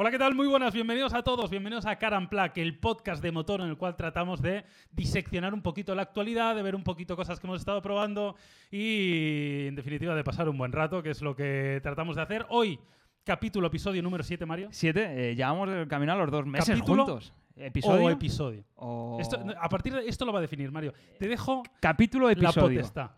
[0.00, 0.32] Hola, ¿qué tal?
[0.36, 3.66] Muy buenas, bienvenidos a todos, bienvenidos a Car and Plaque, el podcast de motor en
[3.68, 7.48] el cual tratamos de diseccionar un poquito la actualidad, de ver un poquito cosas que
[7.48, 8.36] hemos estado probando
[8.70, 12.46] y, en definitiva, de pasar un buen rato, que es lo que tratamos de hacer
[12.50, 12.78] hoy.
[13.24, 14.68] Capítulo, episodio número 7, Mario.
[14.70, 17.34] Siete, eh, llevamos el camino a los dos meses ¿Capítulo juntos.
[17.56, 18.04] ¿Episodio?
[18.06, 18.64] O episodio.
[18.76, 20.94] o- Esto- a partir de esto lo va a definir, Mario.
[21.18, 22.68] Te dejo Capítulo o la episodio.
[22.78, 23.10] potestad.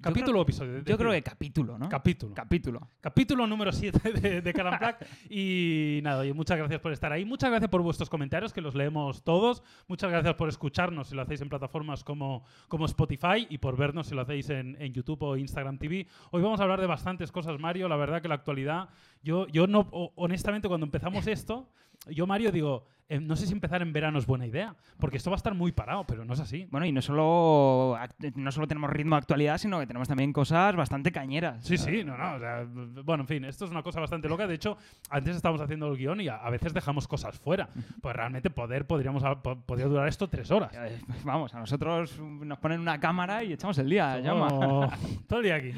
[0.00, 0.82] Capítulo creo- o episodio.
[0.84, 1.88] Yo creo que capítulo, ¿no?
[1.88, 2.34] Capítulo.
[2.34, 2.88] capítulo.
[3.00, 4.52] Capítulo número 7 de, de.
[5.30, 7.24] Y nada, oye, muchas gracias por estar ahí.
[7.24, 9.62] Muchas gracias por vuestros comentarios, que los leemos todos.
[9.88, 14.06] Muchas gracias por escucharnos si lo hacéis en plataformas como, como Spotify y por vernos
[14.06, 16.06] si lo hacéis en, en YouTube o Instagram TV.
[16.30, 17.88] Hoy vamos a hablar de bastantes cosas, Mario.
[17.88, 18.88] La verdad que la actualidad,
[19.22, 19.80] yo, yo no,
[20.16, 21.68] honestamente, cuando empezamos esto,
[22.08, 25.30] yo, Mario, digo, eh, no sé si empezar en verano es buena idea, porque esto
[25.30, 26.68] va a estar muy parado, pero no es así.
[26.70, 27.98] Bueno, y no solo,
[28.36, 31.64] no solo tenemos ritmo de actualidad, sino que tenemos también cosas bastante cañeras.
[31.64, 32.34] Sí, sí, no, no.
[32.34, 32.64] o sea,
[33.04, 34.46] bueno, en fin, esto es una cosa bastante loca.
[34.46, 34.76] De hecho,
[35.10, 37.68] antes estábamos haciendo el guion y a, a veces dejamos cosas fuera.
[38.00, 39.22] Pues realmente poder, podríamos,
[39.66, 40.72] podría durar esto tres horas.
[40.74, 44.20] Eh, Vamos, a nosotros nos ponen una cámara y echamos el día.
[44.20, 44.48] llama.
[44.48, 44.88] Todo,
[45.26, 45.72] todo el día aquí.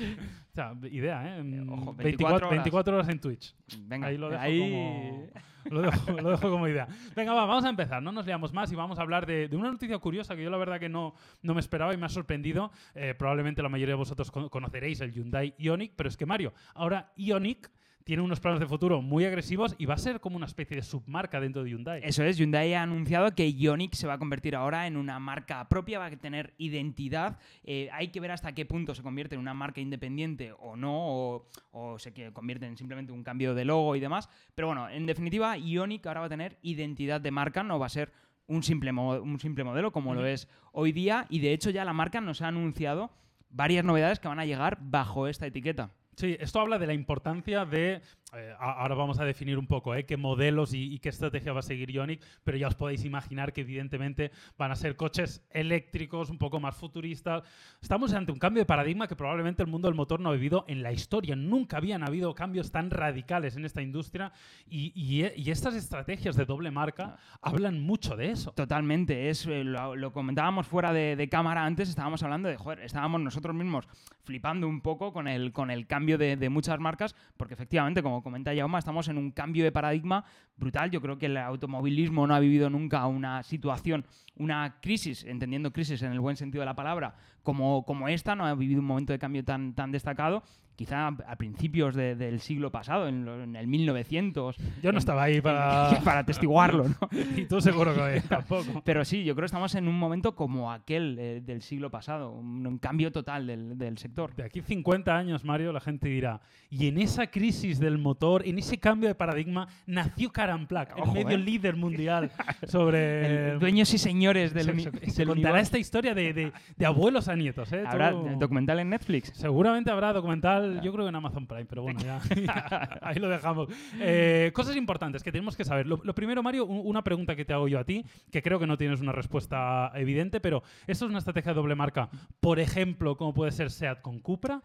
[0.52, 1.42] O sea, idea, ¿eh?
[1.42, 2.50] Mm, Ojo, 24, 24 horas.
[2.50, 3.54] 24 horas en Twitch.
[3.86, 5.26] Venga, Ahí lo dejo, ahí- Como,
[5.70, 6.86] lo, dejo, lo dejo como idea.
[7.16, 9.56] Venga, va, vamos a empezar, no nos liamos más y vamos a hablar de, de
[9.56, 12.10] una noticia curiosa que yo la verdad que no, no me esperaba y me ha
[12.10, 12.70] sorprendido.
[12.94, 16.52] Eh, probablemente la mayoría de vosotros con- conoceréis el Hyundai Ioniq, pero es que Mario,
[16.74, 17.70] ahora Ioniq
[18.04, 20.82] tiene unos planos de futuro muy agresivos y va a ser como una especie de
[20.82, 22.00] submarca dentro de Hyundai.
[22.04, 25.68] Eso es, Hyundai ha anunciado que Ioniq se va a convertir ahora en una marca
[25.68, 27.38] propia, va a tener identidad.
[27.64, 30.92] Eh, hay que ver hasta qué punto se convierte en una marca independiente o no,
[30.92, 34.28] o, o se convierte en simplemente un cambio de logo y demás.
[34.54, 37.90] Pero bueno, en definitiva, Ioniq ahora va a tener identidad de marca, no va a
[37.90, 38.12] ser
[38.46, 41.26] un simple, mo- un simple modelo como lo es hoy día.
[41.30, 43.10] Y de hecho ya la marca nos ha anunciado
[43.48, 45.90] varias novedades que van a llegar bajo esta etiqueta.
[46.16, 48.02] Sí, esto habla de la importancia de.
[48.34, 51.60] Eh, ahora vamos a definir un poco eh, qué modelos y, y qué estrategia va
[51.60, 56.30] a seguir Ioniq, pero ya os podéis imaginar que, evidentemente, van a ser coches eléctricos,
[56.30, 57.42] un poco más futuristas.
[57.80, 60.64] Estamos ante un cambio de paradigma que probablemente el mundo del motor no ha vivido
[60.68, 61.36] en la historia.
[61.36, 64.32] Nunca habían habido cambios tan radicales en esta industria
[64.66, 68.52] y, y- y estas estrategias de doble marca hablan mucho de eso.
[68.52, 72.80] Totalmente, es, eh, lo, lo comentábamos fuera de, de cámara antes, estábamos hablando de, joder,
[72.80, 73.86] estábamos nosotros mismos
[74.24, 78.21] flipando un poco con el, con el cambio de, de muchas marcas, porque efectivamente, como
[78.22, 80.24] comenta Jaume, estamos en un cambio de paradigma
[80.56, 80.90] brutal.
[80.90, 84.04] Yo creo que el automovilismo no ha vivido nunca una situación,
[84.36, 88.46] una crisis, entendiendo crisis en el buen sentido de la palabra, como, como esta, no
[88.46, 90.42] ha vivido un momento de cambio tan, tan destacado.
[90.76, 94.56] Quizá a principios de- del siglo pasado, en, en el 1900.
[94.82, 96.00] Yo no estaba ahí para.
[96.04, 97.08] para atestiguarlo, ¿no?
[97.36, 98.82] y tú seguro que tampoco.
[98.84, 102.32] Pero sí, yo creo que estamos en un momento como aquel eh, del siglo pasado,
[102.32, 104.34] un, un cambio total del, del sector.
[104.34, 106.40] De aquí 50 años, Mario, la gente dirá,
[106.70, 111.36] y en esa crisis del motor, en ese cambio de paradigma, nació Caramplac, el medio
[111.36, 111.38] eh.
[111.38, 112.30] líder mundial
[112.66, 113.52] sobre...
[113.52, 117.28] El dueños y señores del, se, se- se contará esta historia de, de- de abuelos
[117.28, 117.84] a nietos, ¿eh?
[117.86, 119.32] Habrá Todo- documental en Netflix.
[119.34, 123.28] Seguramente habrá documental, yo creo que en Amazon Prime, pero bueno, ya, ya, ahí lo
[123.28, 123.68] dejamos.
[124.00, 125.86] Eh, cosas importantes que tenemos que saber.
[125.86, 128.58] Lo, lo primero, Mario, un- una pregunta que te hago yo a ti, que creo
[128.58, 132.08] que no tienes una respuesta evidente, pero ¿esto es una estrategia de doble marca?
[132.40, 134.62] Por ejemplo, como puede ser SEAT con Cupra.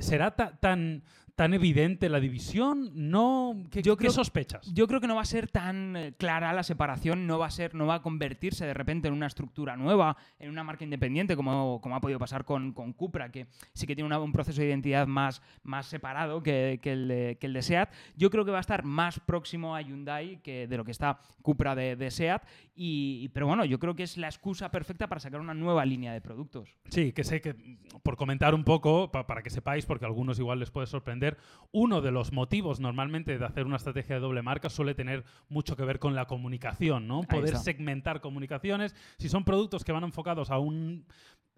[0.00, 1.02] ¿Será ta- tan,
[1.40, 2.90] tan evidente la división?
[2.92, 3.56] ¿No?
[3.70, 4.70] ¿Qué, Yo qué creo- sospechas?
[4.74, 7.50] Yo creo que no va a ser tan eh, clara la separación, no va a
[7.50, 11.36] ser, no va a convertirse de repente en una estructura nueva, en una marca independiente,
[11.36, 14.60] como, como ha podido pasar con, con Cupra, que sí que tiene una- un proceso
[14.60, 17.90] de identidad más, más separado que, que el de, que el de SEAT.
[18.18, 21.20] Yo creo que va a estar más próximo a Hyundai que de lo que está
[21.40, 22.42] Cupra de, de SEAT.
[22.76, 26.12] Y, pero bueno, yo creo que es la excusa perfecta para sacar una nueva línea
[26.12, 26.76] de productos.
[26.90, 27.54] Sí, que sé que,
[28.02, 31.29] por comentar un poco, pa- para que sepáis, porque a algunos igual les puede sorprender,
[31.72, 35.76] uno de los motivos normalmente de hacer una estrategia de doble marca suele tener mucho
[35.76, 37.22] que ver con la comunicación, ¿no?
[37.22, 38.94] Poder segmentar comunicaciones.
[39.18, 41.06] Si son productos que van enfocados a un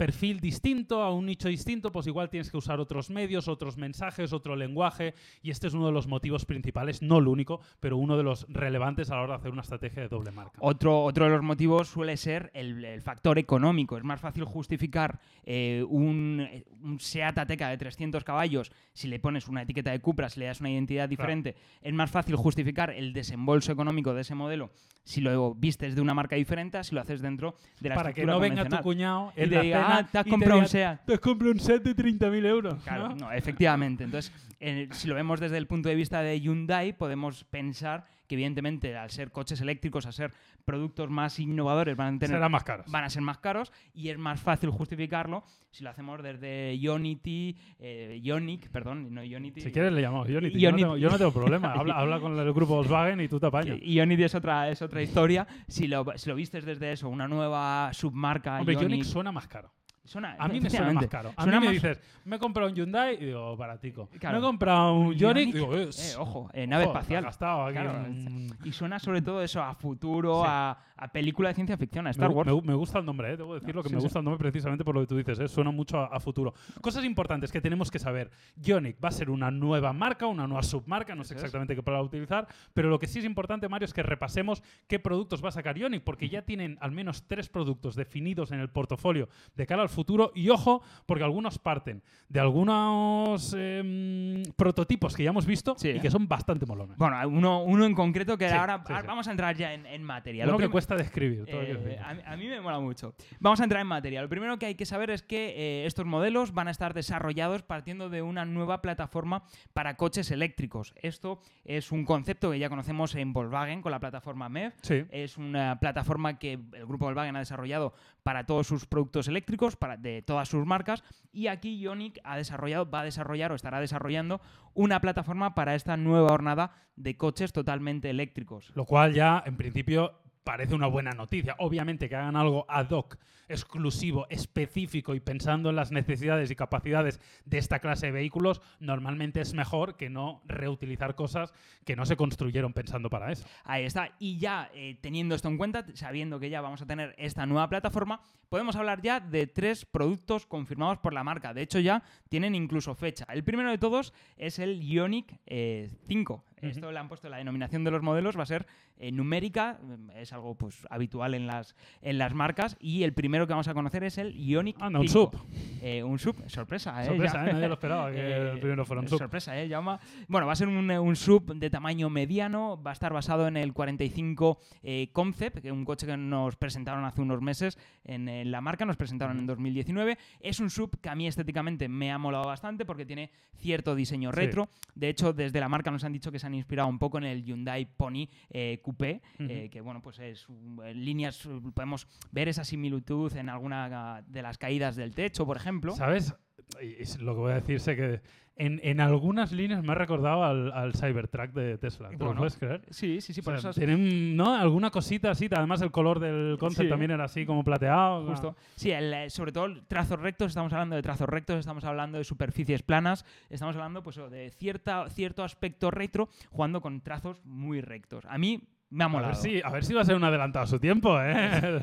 [0.03, 4.33] perfil distinto, a un nicho distinto, pues igual tienes que usar otros medios, otros mensajes,
[4.33, 8.17] otro lenguaje, y este es uno de los motivos principales, no el único, pero uno
[8.17, 10.59] de los relevantes a la hora de hacer una estrategia de doble marca.
[10.59, 13.97] Otro, otro de los motivos suele ser el, el factor económico.
[13.97, 19.21] Es más fácil justificar eh, un, eh, un Seat Ateca de 300 caballos si le
[19.21, 21.55] pones una etiqueta de Cupra, si le das una identidad diferente.
[21.81, 24.73] Es más fácil justificar el desembolso económico de ese modelo
[25.05, 28.25] si lo vistes de una marca diferente si lo haces dentro de la Para que
[28.25, 31.05] no venga tu cuñado Y en la diga, cena "Ah, te has comprado un SEAT".
[31.05, 32.83] Te has comprado un de 30.000 euros.
[32.83, 33.15] Claro, ¿no?
[33.17, 34.05] no, efectivamente.
[34.05, 38.35] Entonces, eh, si lo vemos desde el punto de vista de Hyundai, podemos pensar que
[38.37, 40.33] evidentemente al ser coches eléctricos, a ser
[40.65, 42.87] productos más innovadores, van a tener más caros.
[42.91, 47.57] van a ser más caros y es más fácil justificarlo si lo hacemos desde Ionity,
[47.79, 49.63] eh, Ionic, perdón, no Ionity.
[49.63, 50.61] Si quieres le llamamos Ionity.
[50.61, 51.73] Yo, no tengo, yo no tengo problema.
[51.83, 53.79] Habla, habla con el grupo Volkswagen y tú te apañas.
[53.83, 55.47] Ionity es otra, es otra historia.
[55.67, 59.49] Si lo, si lo vistes desde eso, una nueva submarca Hombre, Ioniq, Ioniq suena más
[59.49, 59.73] caro.
[60.05, 61.33] Suena- A mí me suena más caro.
[61.37, 64.09] A suena mí me más- dices, me he comprado un Hyundai y digo, baratico.
[64.19, 64.39] Claro.
[64.39, 67.23] Me he comprado un Ioniq y digo, eh, eh, ojo, eh, nave ojo, espacial.
[67.23, 70.49] te has gastado aquí Claro, un- Y suena sobre todo eso a futuro, Sí.
[70.49, 72.47] a, a película de ciencia ficción, a Star Wars.
[72.47, 73.37] me gu- me gusta el nombre, ¿eh?
[73.37, 74.05] debo decirlo que sí, me sí.
[74.07, 75.49] gusta el nombre precisamente por lo que tú dices, ¿eh?
[75.49, 76.55] suena mucho a, a futuro.
[76.81, 78.31] Cosas importantes que tenemos que saber.
[78.65, 82.07] Ioniq va a ser una nueva marca, una nueva submarca, no sé exactamente qué palabra
[82.07, 85.53] utilizar, pero lo que sí es importante, Mario, es que repasemos qué productos va a
[85.53, 89.83] sacar Ioniq, porque ya tienen al menos tres productos definidos en el portafolio de cara
[89.83, 90.33] al futuro.
[90.35, 96.01] Y ojo, porque algunos parten de algunos em, prototipos que ya hemos visto Sí, y
[96.01, 96.97] que son bastante molones.
[96.97, 100.45] Bueno, uno, uno en concreto que ahora, vamos a entrar ya en, en materia.
[100.45, 101.45] Uno Lo que prim- cuesta describir.
[101.47, 103.15] todo Eh, a, mí- a mí me mola mucho.
[103.41, 104.23] Vamos a entrar en materia.
[104.23, 107.63] Lo primero que hay que saber es que eh, estos modelos van a estar desarrollados
[107.63, 110.95] partiendo de una nueva plataforma para coches eléctricos.
[110.97, 114.73] Esto es un concepto que ya conocemos en Volkswagen con la plataforma MEV.
[114.83, 115.05] Sí.
[115.11, 117.93] Es una plataforma que el grupo Volkswagen ha desarrollado
[118.23, 121.03] para todos sus productos eléctricos, para, de todas sus marcas.
[121.33, 124.41] Y aquí Ioniq ha desarrollado, va a desarrollar o estará desarrollando
[124.75, 128.71] una plataforma para esta nueva jornada de coches totalmente eléctricos.
[128.75, 130.13] Lo cual ya, en principio,
[130.45, 131.57] parece una buena noticia.
[131.59, 133.17] Obviamente que hagan algo ad hoc,
[133.49, 139.41] exclusivo, específico y pensando en las necesidades y capacidades de esta clase de vehículos, normalmente
[139.41, 141.53] es mejor que no reutilizar cosas
[141.85, 143.47] que no se construyeron pensando para eso.
[143.65, 144.13] Ahí está.
[144.19, 147.69] Y ya eh, teniendo esto en cuenta, sabiendo que ya vamos a tener esta nueva
[147.69, 151.55] plataforma, podemos hablar ya de tres productos confirmados por la marca.
[151.55, 153.27] De hecho, ya tienen incluso fecha.
[153.29, 156.45] El primero de todos es el Ioniq eh, 5.
[156.63, 158.67] Esto le han puesto la denominación de los modelos, va a ser
[158.99, 162.77] eh, numérica, mm, es algo pues habitual en las, en las marcas.
[162.81, 165.31] Y el primero que vamos a conocer es el Ioniq Anda, un 5.
[165.31, 165.47] sub.
[165.83, 167.07] Eh, un sub, sorpresa, ¿eh?
[167.07, 167.53] Sorpresa, ¿eh?
[167.53, 169.19] Nadie lo esperaba que Eh, el primero fuera un sub.
[169.19, 169.69] Sorpresa, ¿eh?
[169.69, 169.99] Llama.
[170.29, 173.57] Bueno, va a ser un, un sub de tamaño mediano, va a estar basado en
[173.57, 178.51] el 45 eh, Concept, que es un coche que nos presentaron hace unos meses en,
[178.51, 180.17] la marca, nos presentaron en 2019.
[180.41, 184.31] Es un sub que a mí estéticamente me ha molado bastante porque tiene cierto diseño
[184.33, 184.37] Sí.
[184.37, 184.69] retro.
[184.95, 187.25] De hecho, desde la marca nos han dicho que se han inspirado un poco en
[187.25, 192.49] el Hyundai Pony eh, Coupé, eh, que bueno, pues es en líneas, eh, podemos ver
[192.49, 195.95] esa similitud en alguna de las caídas del techo, por ejemplo.
[195.95, 196.35] ¿Sabes?
[196.81, 198.21] Y lo que voy a decir sé que
[198.55, 202.11] en, en algunas líneas me ha recordado al, al Cybertruck de Tesla.
[202.11, 202.83] ¿Te lo Bueno, puedes creer?
[202.91, 204.55] Sí, sí, sí, O por sea, eso es- tienen ¿no?
[204.55, 205.49] alguna cosita así.
[205.51, 206.91] Además, el color del concept Sí.
[206.91, 208.27] también era así como plateado.
[208.27, 208.55] Justo.
[208.77, 212.25] Sí, el, eh, sobre todo trazos rectos, estamos hablando de trazos rectos, estamos hablando de
[212.25, 218.25] superficies planas, estamos hablando pues, de cierta, cierto aspecto retro jugando con trazos muy rectos.
[218.27, 218.61] A mí
[218.93, 219.33] me ha A molado.
[219.33, 221.81] ver, si, a ver si va a ser un adelantado a su tiempo, ¿eh?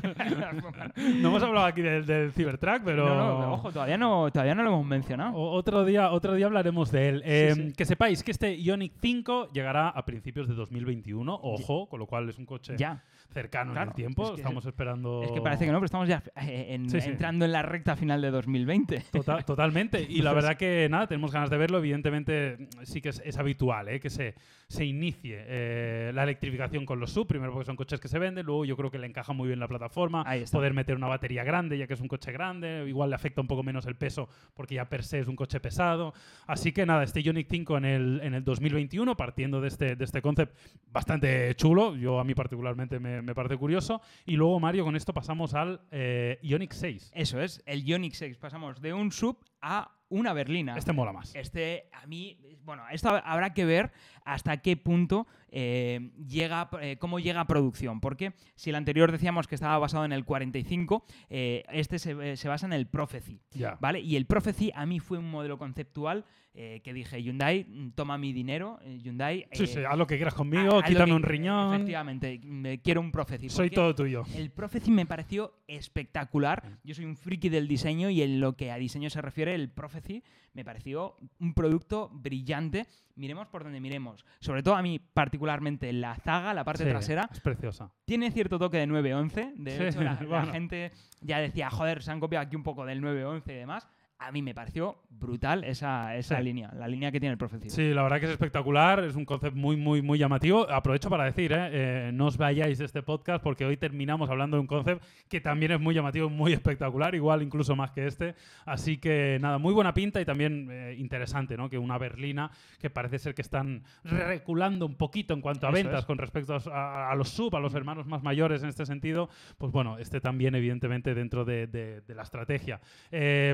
[1.20, 3.06] no hemos hablado aquí del, del Cybertruck, pero...
[3.08, 5.34] No, no, pero ojo, todavía no, todavía no lo hemos mencionado.
[5.36, 7.22] O- Otro día, otro día hablaremos de él.
[7.24, 7.72] Eh, sí.
[7.76, 12.28] Que sepáis que este Ioniq 5 llegará a principios de 2021, ojo, con lo cual
[12.28, 13.02] es un coche Ya.
[13.32, 14.24] cercano en Claro, el tiempo.
[14.24, 15.22] es que- Estamos esperando.
[15.22, 17.96] Es que parece que no, pero estamos ya eh, en- Sí, entrando en la recta
[17.96, 19.04] final de 2020.
[19.12, 20.00] Tota- totalmente.
[20.08, 21.78] Y la verdad que nada, tenemos ganas de verlo.
[21.78, 24.00] Evidentemente, sí que es, es habitual ¿eh?
[24.00, 24.34] que se,
[24.70, 27.26] se inicie eh, la electrificación con los sub.
[27.26, 29.58] Primero porque son coches que se venden, luego yo creo que le encaja muy bien
[29.58, 30.24] la plataforma.
[30.52, 32.84] Poder meter una batería grande, ya que es un coche grande.
[32.86, 35.58] Igual le afecta un poco menos el peso porque ya per se es un coche
[35.58, 36.14] pesado.
[36.46, 40.04] Así que nada, este Ioniq 5 en el, en el 2021, partiendo de este, de
[40.04, 41.96] este concept bastante chulo.
[41.96, 44.00] Yo a mí particularmente me, me parece curioso.
[44.24, 47.10] Y luego, Mario, con esto pasamos al eh, Ioniq 6.
[47.12, 48.38] Eso es, el Ioniq 6.
[48.38, 50.76] Pasamos de un sub a una berlina.
[50.76, 51.34] Este mola más.
[51.34, 53.92] Este, a mí, bueno, esto habrá que ver
[54.24, 58.00] hasta qué punto eh, llega, eh, cómo llega a producción.
[58.00, 62.48] Porque si el anterior decíamos que estaba basado en el 45, eh, este se, se
[62.48, 63.40] basa en el Prophecy.
[63.52, 63.78] Ya.
[63.80, 64.00] ¿Vale?
[64.00, 68.18] Y el Prophecy a mí fue un modelo conceptual eh, que dije, Hyundai, mm, toma
[68.18, 69.46] mi dinero, eh, Hyundai.
[69.52, 71.74] Sí, eh, sí, haz lo que quieras conmigo, quítame que- un riñón.
[71.74, 73.48] Efectivamente, me quiero un Prophecy.
[73.48, 74.24] Soy todo tuyo.
[74.34, 76.78] El Prophecy me pareció espectacular.
[76.82, 79.70] Yo soy un friki del diseño y en lo que a diseño se refiere, el
[79.70, 82.86] Prophecy me pareció un producto brillante.
[83.14, 84.24] Miremos por donde miremos.
[84.40, 87.92] Sobre todo a mí, particularmente, la zaga, la parte Sí, trasera, Es preciosa.
[88.06, 89.52] tiene cierto toque de 911.
[89.56, 90.90] De Sí, hecho, la, la gente
[91.20, 93.86] ya decía, joder, se han copiado aquí un poco del 911 y demás.
[94.22, 96.42] A mí me pareció brutal esa, esa Sí.
[96.44, 97.70] línea, la línea que tiene el Profecil.
[97.70, 100.70] Sí, la verdad que es espectacular, es un concepto muy, muy, muy llamativo.
[100.70, 101.68] Aprovecho para decir, ¿eh?
[101.72, 105.40] Eh, no os vayáis de este podcast porque hoy terminamos hablando de un concepto que
[105.40, 108.34] también es muy llamativo, muy espectacular, igual incluso más que este.
[108.66, 111.70] Así que nada, muy buena pinta y también eh, interesante, ¿no?
[111.70, 115.76] Que una berlina que parece ser que están reculando un poquito en cuanto a Eso
[115.76, 116.04] ventas es.
[116.06, 119.72] con respecto a, a los sub, a los hermanos más mayores en este sentido, pues
[119.72, 122.80] bueno, este también evidentemente dentro de, de- de la estrategia.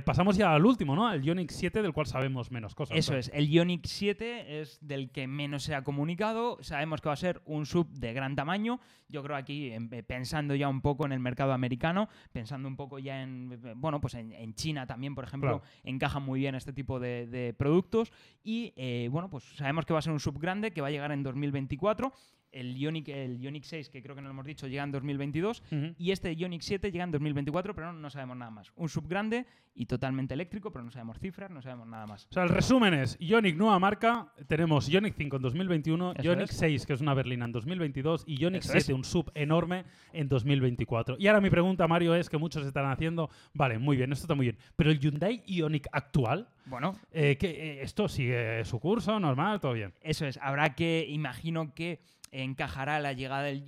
[0.05, 1.07] Pasamos ya al último, ¿no?
[1.07, 2.97] Al Ioniq 7 del cual sabemos menos cosas.
[2.99, 6.59] Eso es, el Ioniq 7 es del que menos se ha comunicado.
[6.63, 8.81] Sabemos que va a ser un sub de gran tamaño.
[9.09, 12.77] Yo creo aquí, em, eh, pensando ya un poco en el mercado americano, pensando un
[12.77, 15.73] poco ya en, eh, bueno, pues en, en China también, por ejemplo, Claro.
[15.85, 18.13] encaja muy bien este tipo de, de productos.
[18.43, 20.91] Y eh, bueno, pues sabemos que va a ser un sub grande que va a
[20.91, 22.13] llegar en 2024.
[22.61, 25.63] El Ioniq, el Ioniq 6, que creo que no lo hemos dicho, llega en 2022.
[25.71, 25.95] Ujú.
[25.99, 28.73] Y este Ioniq 7 llega en 2024, pero no, no sabemos nada más.
[28.77, 32.27] Un sub grande y totalmente eléctrico, pero no sabemos cifras, no sabemos nada más.
[32.31, 36.51] O sea, el resumen es Ioniq nueva marca, tenemos Ioniq 5 en 2021, Eso Ioniq
[36.51, 36.57] es.
[36.57, 38.89] 6 que es una berlina en 2022 y Ioniq Eso 7 es.
[38.97, 39.85] un sub enorme
[40.15, 41.17] en 2024.
[41.19, 44.35] Y ahora mi pregunta, Mario, es que muchos estarán haciendo, vale, muy bien, esto está
[44.35, 49.21] muy bien, pero el Hyundai Ioniq actual, Bueno, eh, que, eh, ¿esto sigue su curso
[49.21, 49.61] normal?
[49.61, 49.93] ¿Todo bien?
[50.01, 52.01] Eso es, habrá que, imagino que
[52.43, 53.65] encajará la llegada del,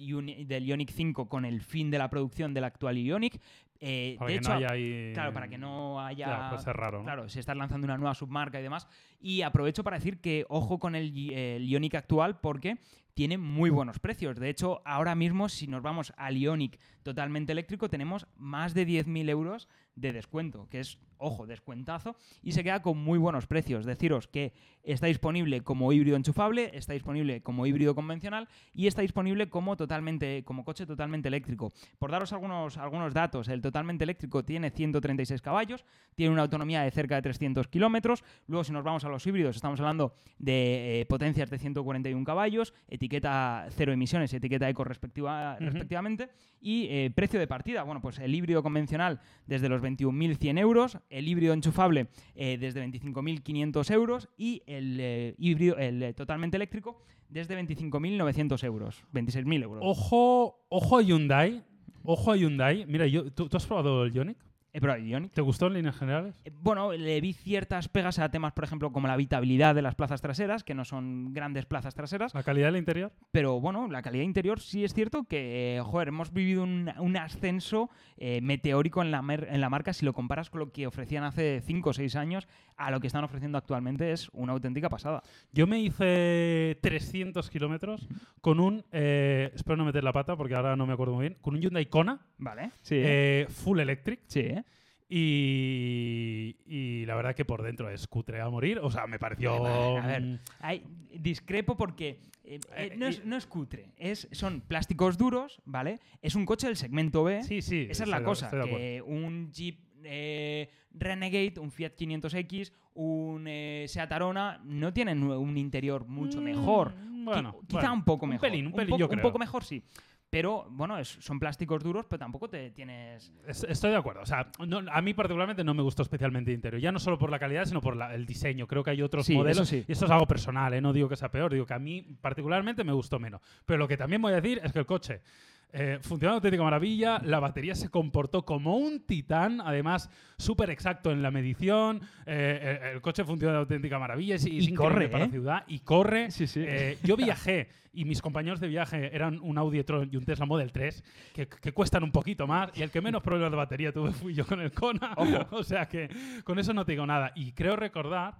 [0.46, 3.40] del Ioniq 5 con el fin de la producción del actual Ioniq.
[3.80, 5.12] Eh, Para de que hecho, no haya ahí...
[5.14, 6.26] claro, para que no haya...
[6.26, 7.04] Ya, puede ser raro, ¿no?
[7.04, 8.88] Claro, si estás lanzando una nueva submarca y demás.
[9.20, 12.78] Y aprovecho para decir que ojo con el, el Ioniq actual porque
[13.18, 14.38] tiene muy buenos precios.
[14.38, 19.28] De hecho, ahora mismo, si nos vamos al Ioniq totalmente eléctrico, tenemos más de 10.000
[19.28, 23.84] euros de descuento, que es, ojo, descuentazo, y se queda con muy buenos precios.
[23.84, 24.52] Deciros que
[24.84, 30.44] está disponible como híbrido enchufable, está disponible como híbrido convencional y está disponible como, totalmente,
[30.44, 31.72] como coche totalmente eléctrico.
[31.98, 35.84] Por daros algunos, algunos datos, el totalmente eléctrico tiene 136 caballos,
[36.14, 38.22] tiene una autonomía de cerca de 300 kilómetros.
[38.46, 42.74] Luego, si nos vamos a los híbridos, estamos hablando de eh, potencias de 141 caballos,
[43.08, 46.28] etiqueta cero emisiones y etiqueta eco respectiva, respectivamente.
[46.60, 51.26] Y eh, precio de partida, bueno, pues el híbrido convencional desde los 21.100 euros, el
[51.26, 57.58] híbrido enchufable eh, desde 25.500 euros y el eh, híbrido, el eh, totalmente eléctrico desde
[57.58, 59.82] 25.900 euros, 26.000 euros.
[59.84, 61.62] Ojo, ojo a Hyundai,
[62.02, 62.84] ojo a Hyundai.
[62.86, 64.47] Mira, yo, ¿tú, tú has probado el Ioniq?
[64.72, 64.94] Pero
[65.32, 66.34] ¿Te gustó en líneas generales?
[66.44, 69.94] Eh, Bueno, le vi ciertas pegas a temas, por ejemplo, como la habitabilidad de las
[69.94, 73.12] plazas traseras, que no son grandes plazas traseras, ¿La calidad del interior?
[73.32, 77.16] pero bueno, la calidad interior sí es cierto que, eh, joder, hemos vivido un, un
[77.16, 80.86] ascenso eh, meteórico en la, mer- en la marca si lo comparas con lo que
[80.86, 82.46] ofrecían hace 5 o 6 años
[82.76, 85.22] a lo que están ofreciendo actualmente, es una auténtica pasada.
[85.52, 88.08] Yo me hice 300 kilómetros
[88.40, 91.38] con un, eh, espero no meter la pata porque ahora no me acuerdo muy bien,
[91.40, 92.70] con un Hyundai Kona ¿Vale?
[92.82, 92.96] Sí.
[92.98, 94.64] eh, full electric sí, ¿eh?
[95.08, 98.78] Y, y la verdad que por dentro es cutre a morir.
[98.80, 99.64] O sea, me pareció...
[99.64, 100.22] A ver.
[100.22, 100.82] mm, Hay-
[101.14, 105.98] discrepo porque eh, eh, Eh, no, es, no es cutre, es, son plásticos duros, ¿vale?
[106.22, 107.42] Es un coche del segmento B.
[107.42, 107.86] Sí, sí.
[107.90, 114.10] Esa es la cosa, que un Jeep eh, Renegade, un Fiat 500X, un eh, Seat
[114.12, 116.94] Arona no tienen un interior mucho Mm, mejor.
[117.24, 118.48] Bueno, quizá bueno, un poco un mejor.
[118.48, 119.82] pelín, un pelín, poco, yo un poco mejor, sí.
[120.30, 123.32] Pero bueno, es- son plásticos duros, pero tampoco te tienes.
[123.46, 124.20] Es- Estoy de acuerdo.
[124.20, 126.82] O sea, no- a mí particularmente no me gustó especialmente el interior.
[126.82, 128.66] Ya no solo por la calidad, sino por la- el diseño.
[128.66, 129.66] Creo que hay otros Sí, modelos.
[129.68, 129.84] sí.
[129.88, 130.82] Y esto es algo personal, ¿eh?
[130.82, 131.52] no digo que sea peor.
[131.52, 133.40] Digo que a mí particularmente me gustó menos.
[133.64, 135.22] Pero lo que también voy a decir es que el coche
[135.72, 137.20] eh, funcionó auténtica maravilla.
[137.24, 139.60] La batería se comportó como un titán.
[139.60, 142.00] Además, súper exacto en la medición.
[142.26, 144.36] eh, el, el coche funciona de auténtica maravilla.
[144.36, 145.26] Es, es Y increíble corre, para ¿eh?
[145.26, 145.64] la ciudad.
[145.66, 146.30] Y corre.
[146.30, 146.62] Sí, sí.
[146.66, 150.46] Eh, yo viajé y mis compañeros de viaje eran un Audi e-tron y un Tesla
[150.46, 151.02] Model 3
[151.34, 154.34] que, que cuestan un poquito más y el que menos problemas de batería tuve fui
[154.34, 155.14] yo con el Kona.
[155.50, 156.08] o sea que
[156.44, 157.32] con eso no te digo nada.
[157.34, 158.36] Y creo recordar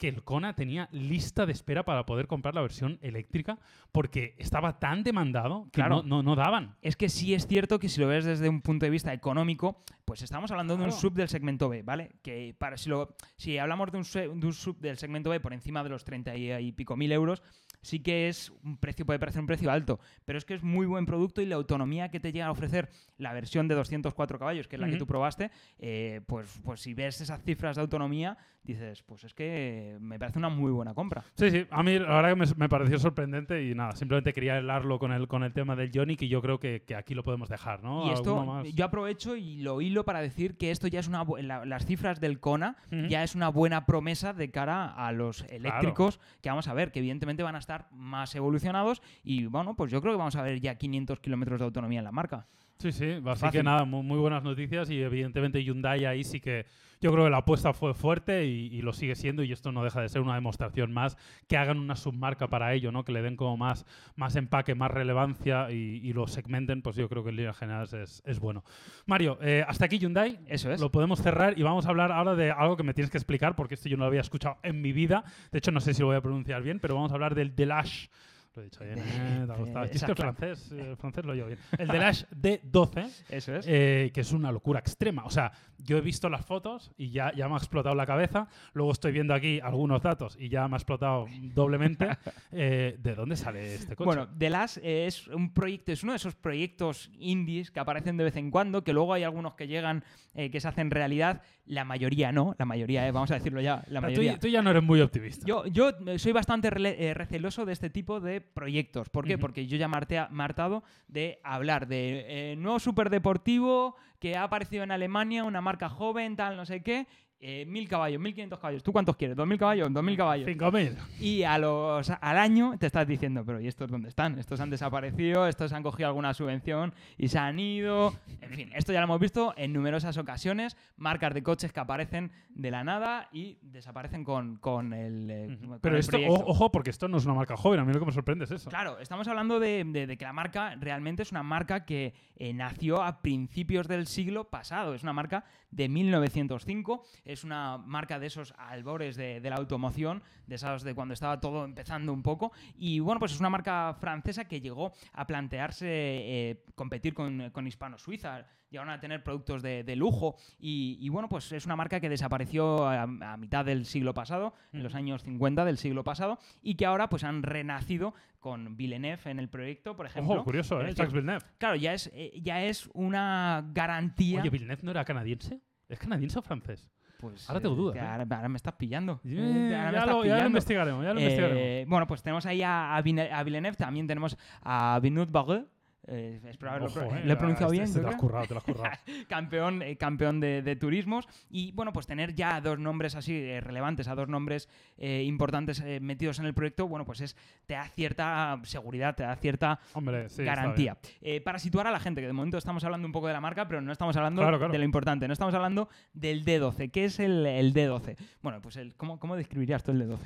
[0.00, 3.58] que el Kona tenía lista de espera para poder comprar la versión eléctrica
[3.92, 5.96] porque estaba tan demandado que Claro.
[6.02, 6.74] no, no, no daban.
[6.82, 9.84] Es que sí es cierto que si lo ves desde un punto de vista económico,
[10.04, 12.10] pues estamos hablando de un sub del segmento B, ¿vale?
[12.22, 15.38] Que para si, lo, si hablamos de un, se- de un sub del segmento B
[15.38, 17.42] por encima de los 30 y, y pico mil euros,
[17.82, 20.86] sí que es un precio, puede parecer un precio alto, pero es que es muy
[20.86, 24.68] buen producto y la autonomía que te llega a ofrecer la versión de 204 caballos,
[24.68, 28.36] que es la que tú probaste, eh, pues, pues si ves esas cifras de autonomía,
[28.62, 31.24] dices, pues es que me parece una muy buena compra.
[31.34, 34.56] Sí, sí, a mí la verdad que me, me pareció sorprendente y nada, simplemente quería
[34.58, 37.24] hablarlo con el, con el tema del Ioniq y yo creo que, que aquí lo
[37.24, 38.06] podemos dejar, ¿no?
[38.06, 38.34] Y esto,
[38.74, 41.24] yo aprovecho y lo hilo para decir que esto ya es una.
[41.40, 42.76] la- las cifras del Kona
[43.08, 46.98] ya es una buena promesa de cara a los eléctricos que vamos a ver, que
[46.98, 50.60] evidentemente van a estar más evolucionados y bueno, pues yo creo que vamos a ver
[50.60, 52.46] ya 500 kilómetros de autonomía en la marca.
[52.78, 53.50] Sí, sí, así Fácil.
[53.50, 56.64] que nada, mu- muy, buenas noticias y evidentemente Hyundai ahí sí que
[57.00, 59.82] yo creo que la apuesta fue fuerte y, y lo sigue siendo y esto no
[59.82, 61.16] deja de ser una demostración más
[61.48, 63.04] que hagan una submarca para ello, ¿no?
[63.04, 67.08] Que le den como más, más empaque, más relevancia y, y lo segmenten, pues yo
[67.08, 68.64] creo que en líneas generales es, es bueno.
[69.06, 70.38] Mario, eh, hasta aquí Hyundai.
[70.46, 70.80] Eso es.
[70.80, 73.56] Lo podemos cerrar y vamos a hablar ahora de algo que me tienes que explicar
[73.56, 75.24] porque esto yo no lo había escuchado en mi vida.
[75.52, 77.54] De hecho, no sé si lo voy a pronunciar bien, pero vamos a hablar del
[77.56, 78.08] Delash.
[78.56, 79.44] Lo he dicho bien, ¿eh?
[79.46, 79.84] ¿Te ha gustado?
[79.84, 81.60] Eh, Es que el francés, eh, el francés lo llevo bien.
[81.78, 83.64] El Delash D12, Eso es.
[83.68, 85.24] eh, que es una locura extrema.
[85.24, 85.52] O sea,
[85.84, 88.48] yo he visto las fotos y ya, ya me ha explotado la cabeza.
[88.72, 92.08] Luego estoy viendo aquí algunos datos y ya me ha explotado doblemente.
[92.52, 94.06] Eh, ¿De dónde sale este coche?
[94.06, 98.24] Bueno, The Last es un proyecto, es uno de esos proyectos indies que aparecen de
[98.24, 101.42] vez en cuando, que luego hay algunos que llegan, eh, que se hacen realidad.
[101.64, 104.38] La mayoría no, la mayoría, eh, vamos a decirlo ya, la sea, tú, mayoría.
[104.38, 105.46] tú ya no eres muy optimista.
[105.46, 109.08] Yo, yo eh, soy bastante eh, receloso de este tipo de proyectos.
[109.08, 109.34] ¿Por qué?
[109.34, 109.42] Ujú.
[109.42, 109.96] Porque yo ya me
[110.42, 116.36] hartado de hablar de eh, nuevo superdeportivo que ha aparecido en Alemania, una marca joven,
[116.36, 117.06] tal, no sé qué.
[117.42, 118.82] eh, mil caballos, 1500 caballos.
[118.82, 119.34] ¿Tú cuántos quieres?
[119.34, 119.88] ¿2000 caballos?
[119.90, 120.46] ¿2000 caballos?
[120.46, 120.94] 5.000.
[121.20, 124.38] Y a los, al año te estás diciendo, pero ¿y estos dónde están?
[124.38, 128.12] Estos han desaparecido, estos han cogido alguna subvención y se han ido.
[128.42, 130.76] En fin, esto ya lo hemos visto en numerosas ocasiones.
[130.98, 135.30] Marcas de coches que aparecen de la nada y desaparecen con, con el.
[135.30, 136.44] eh, con Pero el esto, proyecto.
[136.46, 137.80] ojo, porque esto no es una marca joven.
[137.80, 138.68] A mí lo que me sorprende es eso.
[138.68, 142.52] Claro, estamos hablando de, de- de que la marca realmente es una marca que eh,
[142.52, 144.92] nació a principios del siglo pasado.
[144.92, 147.04] Es una marca de 1905.
[147.24, 151.64] Es una marca de esos albores de, la automoción, de esos de cuando estaba todo
[151.64, 152.52] empezando un poco.
[152.76, 157.66] Y bueno, pues es una marca francesa que llegó a plantearse eh, competir con, con
[157.66, 158.46] Hispano-Suiza.
[158.70, 160.36] Llegaron a tener productos de, de lujo.
[160.58, 164.54] Y, y bueno, pues es una marca que desapareció a, a mitad del siglo pasado,
[164.72, 169.20] en los años 50 del siglo pasado, y que ahora pues han renacido con Villeneuve
[169.30, 170.34] en el proyecto, por ejemplo.
[170.34, 170.94] Ojo, curioso, ¿eh?
[170.94, 171.44] Jacques Villeneuve.
[171.58, 174.40] Claro, ya es, eh, ya es una garantía.
[174.40, 175.60] Oye, ¿Villeneuve no era canadiense?
[175.88, 176.88] ¿Es canadiense o francés?
[177.18, 178.00] pues, ahora tengo dudas, ¿eh?
[178.00, 179.20] Ahora, ahora me estás pillando.
[179.24, 180.46] Eh, ahora me ya, estás lo, ya lo pillando.
[180.46, 181.88] investigaremos, ya lo investigaremos.
[181.90, 185.66] Bueno, pues tenemos ahí a, a Villeneuve, también tenemos a Vinod Barre.
[186.12, 187.84] Eh, espero haberlo Ojo, eh, lo he pronunciado este- bien.
[187.84, 188.96] este te lo has currado, te lo has currado.
[189.28, 191.28] campeón, eh, campeón de, de turismos.
[191.48, 195.80] Y bueno, pues tener ya dos nombres así eh, relevantes, a dos nombres eh, importantes
[195.80, 197.36] eh, metidos en el proyecto, bueno, pues es
[197.66, 200.42] te da cierta seguridad, te da cierta Hombre, sí.
[200.42, 200.98] está garantía.
[201.20, 203.40] Eh, para situar a la gente, que de momento estamos hablando un poco de la
[203.40, 204.72] marca, pero no estamos hablando Claro, claro.
[204.72, 206.90] de lo importante, no estamos hablando del D12.
[206.90, 208.16] ¿Qué es el, el D12?
[208.42, 210.18] Bueno, pues el, ¿cómo, ¿cómo describirías tú el D12?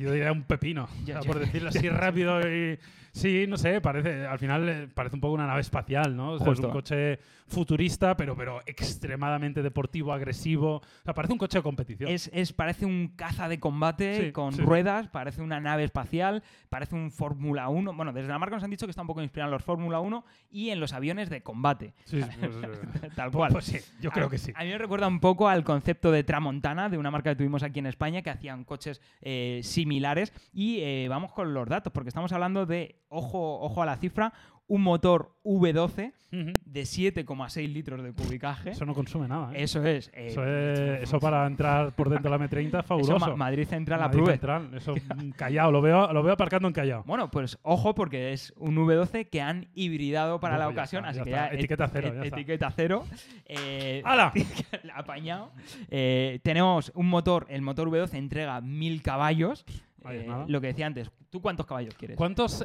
[0.00, 1.26] Yo diría un pepino, Ya, o sea, ya.
[1.26, 2.40] por decirlo así rápido.
[2.40, 2.78] Y,
[3.12, 6.32] sí, no sé, parece, al final eh, parece un poco una nave espacial, ¿no?
[6.32, 10.76] O sea, es un coche futurista, pero, pero extremadamente deportivo, agresivo.
[10.76, 12.08] O sea, parece un coche de competición.
[12.10, 14.62] Es, es- parece un caza de combate Sí, con sí.
[14.62, 17.92] ruedas, parece una nave espacial, parece un Fórmula 1.
[17.94, 19.98] Bueno, desde la marca nos han dicho que está un poco inspirado en los Fórmula
[19.98, 21.92] 1 y en los aviones de combate.
[22.04, 23.50] Sí, sí, pues, Tal cual.
[23.52, 24.52] pues sí, yo creo a, que sí.
[24.54, 27.64] A mí me recuerda un poco al concepto de Tramontana, de una marca que tuvimos
[27.64, 30.32] aquí en España, que hacían coches eh, similares.
[30.52, 34.32] Y eh, vamos con los datos, porque estamos hablando de, ojo, ojo a la cifra,
[34.70, 36.52] un motor V12 Ujú.
[36.64, 38.70] de 7,6 litros de cubicaje.
[38.70, 39.52] Eso no consume nada.
[39.52, 39.64] ¿eh?
[39.64, 40.08] Eso es.
[40.14, 43.18] eh, Eso, es- eso para entrar por dentro de la M30 es eso fabuloso.
[43.18, 44.32] Ma- Madrid Central Madrid apruebe.
[44.38, 47.02] Central, eso mm, Callao, lo veo, lo veo aparcando en Callao.
[47.04, 51.10] Bueno, pues ojo porque es un V12 que han hibridado para Bueno, la ocasión, está,
[51.10, 52.36] así ya que ya Etiqueta cero, et- ya está.
[52.36, 53.04] etiqueta cero.
[53.46, 54.32] Eh, ¡Hala!
[54.94, 55.50] apañado.
[55.90, 59.64] Eh, tenemos un motor, el motor V12 entrega 1000 caballos.
[60.08, 62.16] Eh, lo que decía antes, ¿tú cuántos caballos quieres?
[62.16, 62.64] ¿Cuántos.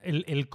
[0.00, 0.48] El, el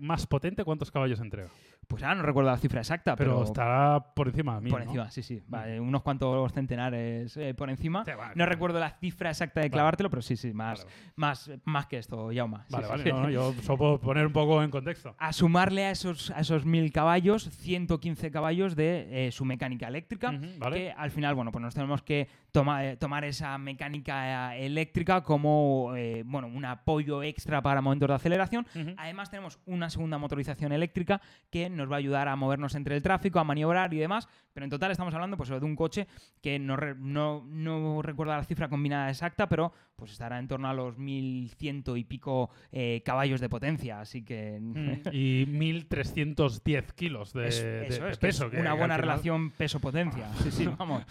[0.00, 1.50] más potente, ¿cuántos caballos entrega?
[1.88, 4.78] Pues ahora no recuerdo la cifra exacta, Pero, pero, estará por encima por ¿no?
[4.78, 5.42] encima, sí, sí.
[5.48, 8.04] Vale, unos cuantos centenares eh, por encima.
[8.04, 8.46] Sí, vale, No vale.
[8.46, 12.64] recuerdo la cifra exacta de clavártelo, pero sí, sí, más, más, más que esto, Yauma.
[12.66, 13.10] Sí, Vale, sí, vale, sí.
[13.10, 15.14] no, no, yo solo puedo poner un poco en contexto.
[15.18, 20.32] a sumarle a esos, a esos 1000 caballos, 115 caballos de eh, su mecánica eléctrica,
[20.58, 20.76] vale.
[20.76, 25.92] que al final, bueno, pues nos tenemos que toma- eh, tomar esa mecánica eléctrica como,
[26.24, 28.66] bueno, un apoyo extra para momentos de aceleración.
[28.96, 31.20] Además tenemos una segunda motorización eléctrica
[31.50, 34.64] que nos va a ayudar a movernos entre el tráfico, a maniobrar y demás, pero
[34.64, 36.06] en total estamos hablando pues, de un coche
[36.40, 40.68] que no, re- no, no recuerdo la cifra combinada exacta, pero pues estará en torno
[40.68, 44.58] a los 1100 y pico eh, caballos de potencia, así que...
[44.60, 48.50] Mm, y 1.310 kilos de, Es- de- eso de es, que es peso.
[48.50, 50.28] que- una buena final- relación peso-potencia.
[50.42, 51.04] Sí, sí, vamos.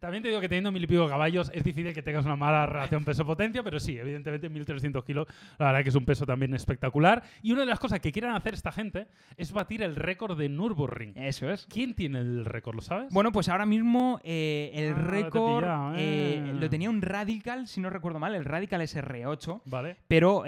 [0.00, 2.66] También te digo que teniendo mil y pico caballos es difícil que tengas una mala
[2.66, 5.26] relación peso-potencia, pero sí, evidentemente 1300 kilos,
[5.58, 7.22] la verdad que es un peso también espectacular.
[7.42, 9.06] Y una de las cosas que quieren hacer esta gente
[9.36, 11.16] es batir el récord de Nürburgring.
[11.16, 11.66] Eso es.
[11.66, 13.12] ¿Quién tiene el récord, lo sabes?
[13.12, 16.52] Bueno, pues ahora mismo eh, el Ah, te récord pillado, eh, eh.
[16.58, 19.62] lo tenía un Radical, si no recuerdo mal, el Radical SR8.
[19.64, 19.96] Vale.
[20.08, 20.44] Pero,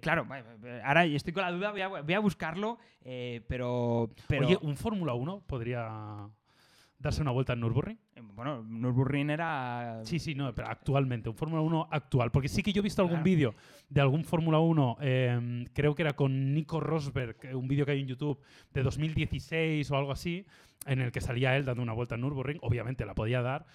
[0.00, 0.26] claro,
[0.84, 2.78] ahora estoy con la duda, voy a, voy a buscarlo,
[3.46, 6.28] pero, pero Oye, ¿un Fórmula 1 podría
[7.04, 7.98] darse una vuelta en Nürburgring?
[8.16, 10.00] eh, bueno, Nürburgring era...
[10.04, 12.30] Sí, sí, no, pero actualmente, un Fórmula 1 actual.
[12.32, 13.24] Porque sí que yo he visto algún Claro.
[13.24, 13.54] vídeo
[13.88, 17.92] de algún Fórmula 1, eh, creo que era con Nico Rosberg, eh, un vídeo que
[17.92, 18.40] hay en YouTube
[18.72, 20.44] de 2016 o algo así,
[20.86, 22.58] en el que salía él dando una vuelta en Nürburgring.
[22.62, 23.66] Obviamente la podía dar,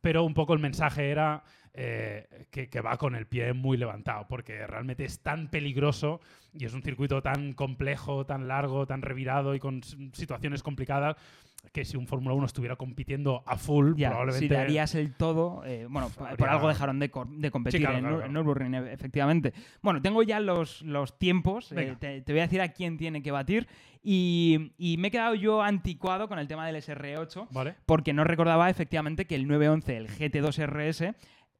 [0.00, 4.26] pero un poco el mensaje era eh, que, que va con el pie muy levantado,
[4.28, 6.20] porque realmente es tan peligroso
[6.52, 11.16] y es un circuito tan complejo, tan largo, tan revirado y con situaciones complicadas
[11.72, 14.48] que si un Fórmula 1 estuviera compitiendo a full, Ya, probablemente...
[14.48, 18.28] si darías el todo, eh, bueno, por, algo dejaron de, competir claro, en, claro.
[18.28, 19.52] Nürburgring, e- efectivamente.
[19.82, 23.22] Bueno, tengo ya los, los tiempos, eh, te, te voy a decir a quién tiene
[23.22, 23.68] que batir
[24.02, 27.74] y, y me he quedado yo anticuado con el tema del SR8 Vale.
[27.86, 31.14] porque no recordaba efectivamente que el 911, el GT2 RS,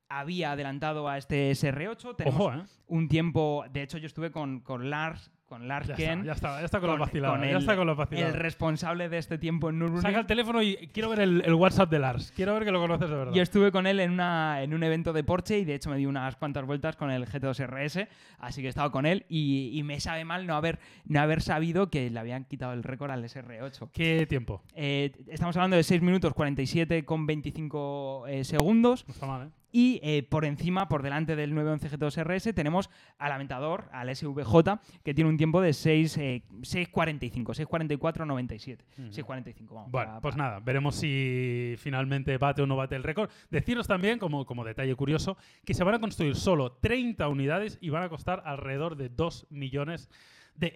[0.08, 2.16] había adelantado a este SR8.
[2.16, 2.62] Tenemos Ojo, ¿eh?
[2.86, 6.78] un tiempo, de hecho yo estuve con, con Lars, con Lars Ya está, ya está,
[6.80, 7.40] con, los vacilados.
[7.40, 8.36] ya el- está con los el vacilados.
[8.36, 10.02] responsable de este tiempo en Nürburgring.
[10.02, 12.32] Saca el teléfono y quiero ver el, el WhatsApp de Lars.
[12.36, 13.32] Quiero ver que lo conoces de verdad.
[13.32, 15.96] Yo estuve con él en, una, en un evento de Porsche y de hecho me
[15.96, 18.08] di unas cuantas vueltas con el GT2 RS,
[18.38, 21.40] así que he estado con él y, y me sabe mal no haber, no haber
[21.40, 23.90] sabido que le habían quitado el récord al SR8.
[23.92, 24.62] ¿Qué tiempo?
[24.74, 29.50] Eh, estamos hablando de 6 minutos 47 con 25 eh, segundos No está mal, ¿eh?
[29.70, 34.80] Y eh, por encima, por delante del 911 GT2 RS, tenemos al Aventador, al SVJ,
[35.04, 38.78] que tiene un tiempo de 6, eh, 6.45, 6.44.97.
[38.98, 39.08] Ujú.
[39.10, 39.90] 6.45, vamos.
[39.90, 43.30] Bueno, para- pues para- nada, veremos si finalmente bate o no bate el récord.
[43.50, 47.90] Deciros también, como, como detalle curioso, que se van a construir solo 30 unidades y
[47.90, 50.14] van a costar alrededor de 2 millones de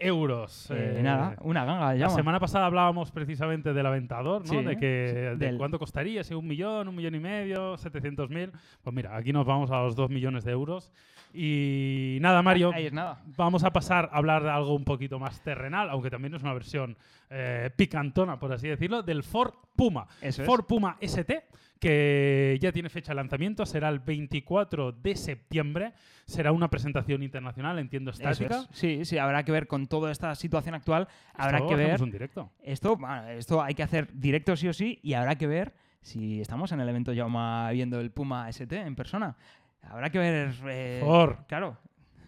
[0.01, 0.71] euros.
[0.71, 4.49] Eh, Eh, nada, una ganga de La semana pasada hablábamos precisamente del Aventador, ¿no?
[4.49, 7.77] Sí, de que sí, de del- cuánto costaría, si un millón, un millón y medio,
[7.77, 8.53] 700 mil.
[8.83, 10.91] Pues mira, aquí nos vamos a los 2 millones de euros.
[11.35, 13.23] Y nada, Mario, Ahí es nada.
[13.37, 16.53] vamos a pasar a hablar de algo un poquito más terrenal, aunque también es una
[16.53, 16.97] versión
[17.31, 20.07] eh, picantona, por así decirlo, del Ford Puma.
[20.21, 20.47] Eso es.
[20.47, 21.43] Ford Puma ST,
[21.83, 25.93] que ya tiene fecha de lanzamiento, será el 24 de septiembre.
[26.27, 28.61] Será una presentación internacional, entiendo, estática.
[28.61, 28.69] es.
[28.71, 32.01] Sí, sí, habrá que ver con toda esta situación actual, habrá Esto que ver.
[32.01, 32.53] un directo.
[32.63, 36.41] Esto, bueno, esto hay que hacer directo sí o sí y habrá que ver si
[36.41, 39.37] estamos en el evento Yauma viendo el Puma ST en persona.
[39.83, 40.55] Habrá que ver.
[40.69, 41.35] eh, Ford.
[41.49, 41.77] Claro.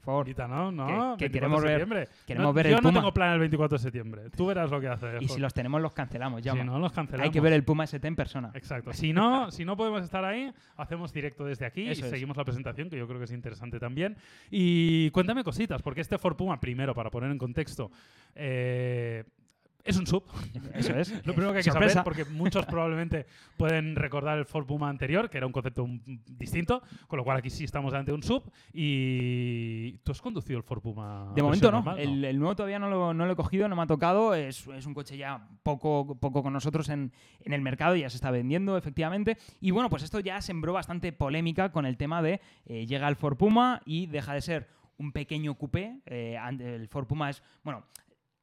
[0.00, 0.16] Ford.
[0.20, 0.70] Ahorita, ¿no?
[0.72, 3.00] No, Que- que 24 queremos ver- queremos No, ver yo el no Puma.
[3.00, 4.22] tengo plan el 24 de septiembre.
[4.36, 5.18] Tú verás lo que hace.
[5.20, 6.40] Y si los tenemos, los cancelamos.
[6.40, 6.64] si Yauma.
[6.64, 7.24] no, los cancelamos.
[7.24, 8.50] hay que ver el Puma ST en persona.
[8.54, 8.92] Exacto.
[8.92, 12.10] Si no, si no podemos estar ahí, hacemos directo desde aquí Eso y es.
[12.10, 14.16] seguimos la presentación, que yo creo que es interesante también.
[14.50, 17.90] Y cuéntame cositas, porque este Ford Puma, primero, para poner en contexto,
[18.34, 19.24] eh,
[19.84, 20.24] es un sub.
[20.74, 21.10] Eso es.
[21.26, 21.94] Lo primero que hay que Sorpresa.
[21.94, 25.86] saber, porque muchos probablemente pueden recordar el Ford Puma anterior, que era un concepto
[26.26, 28.50] distinto, con lo cual aquí sí estamos ante un sub.
[28.72, 31.32] Y tú has conducido el Ford Puma.
[31.34, 31.78] De momento no.
[31.78, 34.34] normal, El, el nuevo todavía no lo, no lo he cogido, no me ha tocado.
[34.34, 38.16] Es, es un coche ya poco, poco con nosotros en, en el mercado, ya se
[38.16, 39.36] está vendiendo efectivamente.
[39.60, 43.16] Y bueno, pues esto ya sembró bastante polémica con el tema de eh, llega el
[43.16, 46.00] Ford Puma y deja de ser un pequeño coupé.
[46.06, 47.84] eh, el Ford Puma es, bueno,